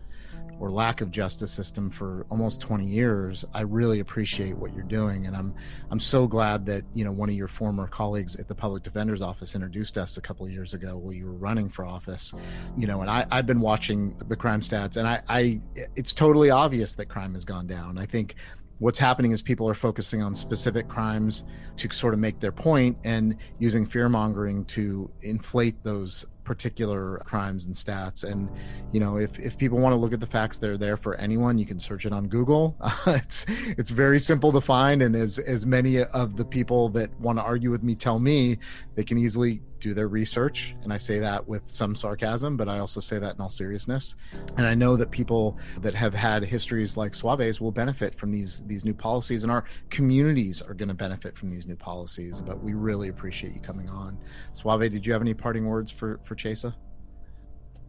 [0.64, 5.28] or lack of justice system for almost 20 years i really appreciate what you're doing
[5.28, 5.54] and i'm
[5.92, 9.22] i'm so glad that you know one of your former colleagues at the public defender's
[9.22, 12.34] office introduced us a couple of years ago while you were running for office
[12.78, 15.60] you know and i i've been watching the crime stats and i i
[15.96, 17.98] it's totally obvious that crime has gone down.
[17.98, 18.36] I think
[18.80, 21.44] what's happening is people are focusing on specific crimes
[21.78, 27.66] to sort of make their point and using fear mongering to inflate those particular crimes
[27.66, 28.24] and stats.
[28.24, 28.50] And
[28.92, 31.58] you know if, if people want to look at the facts they're there for anyone
[31.58, 32.76] you can search it on google.
[32.82, 33.46] Uh, it's
[33.78, 37.44] it's very simple to find and as as many of the people that want to
[37.44, 38.58] argue with me tell me
[38.96, 42.80] they can easily do their research and i say that with some sarcasm but i
[42.80, 44.16] also say that in all seriousness.
[44.58, 48.64] And i know that people that have had histories like suave's will benefit from these
[48.66, 52.64] these new policies and our communities are going to benefit from these new policies but
[52.64, 54.18] we really appreciate you coming on.
[54.54, 56.74] Suave did you have any parting words for for chesa?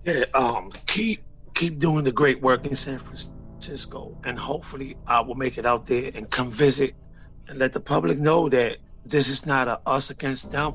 [0.05, 1.23] Yeah um keep
[1.55, 5.87] keep doing the great work in san francisco and hopefully i will make it out
[5.87, 6.95] there and come visit
[7.49, 10.75] and let the public know that this is not a us against them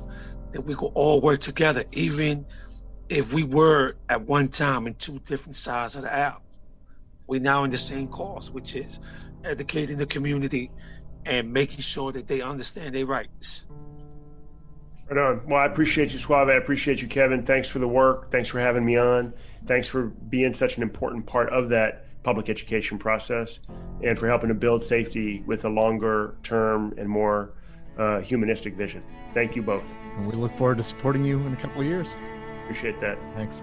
[0.52, 2.46] that we could all work together, even
[3.10, 6.42] if we were at one time in two different sides of the aisle.
[7.28, 9.00] We're now in the same cause, which is
[9.44, 10.72] educating the community
[11.26, 13.68] and making sure that they understand their rights.
[15.10, 15.48] Right on.
[15.48, 16.50] Well, I appreciate you, Suave.
[16.50, 17.44] I appreciate you, Kevin.
[17.44, 18.32] Thanks for the work.
[18.32, 19.34] Thanks for having me on.
[19.66, 23.60] Thanks for being such an important part of that public education process
[24.04, 27.54] and for helping to build safety with a longer term and more
[28.00, 29.04] uh, humanistic vision.
[29.34, 29.96] Thank you both.
[30.16, 32.18] And we look forward to supporting you in a couple of years.
[32.64, 33.18] Appreciate that.
[33.36, 33.62] Thanks.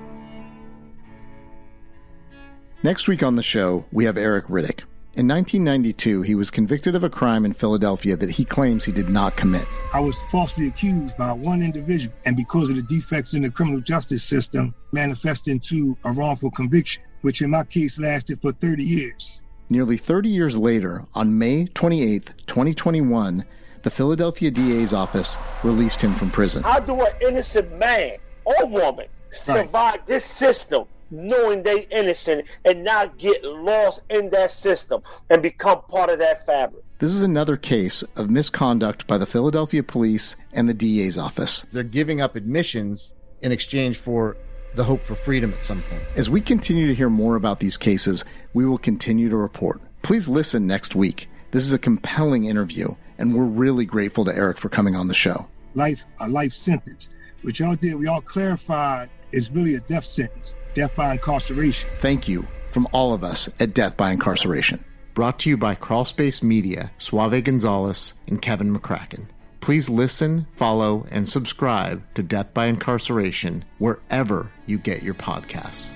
[2.83, 4.85] Next week on the show, we have Eric Riddick.
[5.15, 9.09] In 1992, he was convicted of a crime in Philadelphia that he claims he did
[9.09, 9.67] not commit.
[9.95, 13.81] I was falsely accused by one individual, and because of the defects in the criminal
[13.81, 19.41] justice system, manifested into a wrongful conviction, which in my case lasted for 30 years.
[19.71, 23.47] Nearly 30 years later, on May 28, 2021,
[23.87, 26.61] the Philadelphia DA's office released him from prison.
[26.65, 30.07] How do an innocent man or woman survive right.
[30.09, 36.11] this system knowing they innocent and not get lost in that system and become part
[36.11, 36.83] of that fabric?
[36.99, 41.65] This is another case of misconduct by the Philadelphia police and the DA's office.
[41.71, 44.37] They're giving up admissions in exchange for
[44.75, 46.03] the hope for freedom at some point.
[46.17, 49.81] As we continue to hear more about these cases, we will continue to report.
[50.03, 51.29] Please listen next week.
[51.53, 55.15] This is a compelling interview and we're really grateful to Eric for coming on the
[55.15, 55.47] show.
[55.75, 57.11] Life, a life sentence.
[57.43, 61.89] What y'all did, we all clarified is really a death sentence, death by incarceration.
[61.97, 64.85] Thank you from all of us at Death by Incarceration.
[65.15, 69.29] Brought to you by Crawlspace Media, Suave Gonzalez, and Kevin McCracken.
[69.61, 75.96] Please listen, follow, and subscribe to Death by Incarceration wherever you get your podcasts.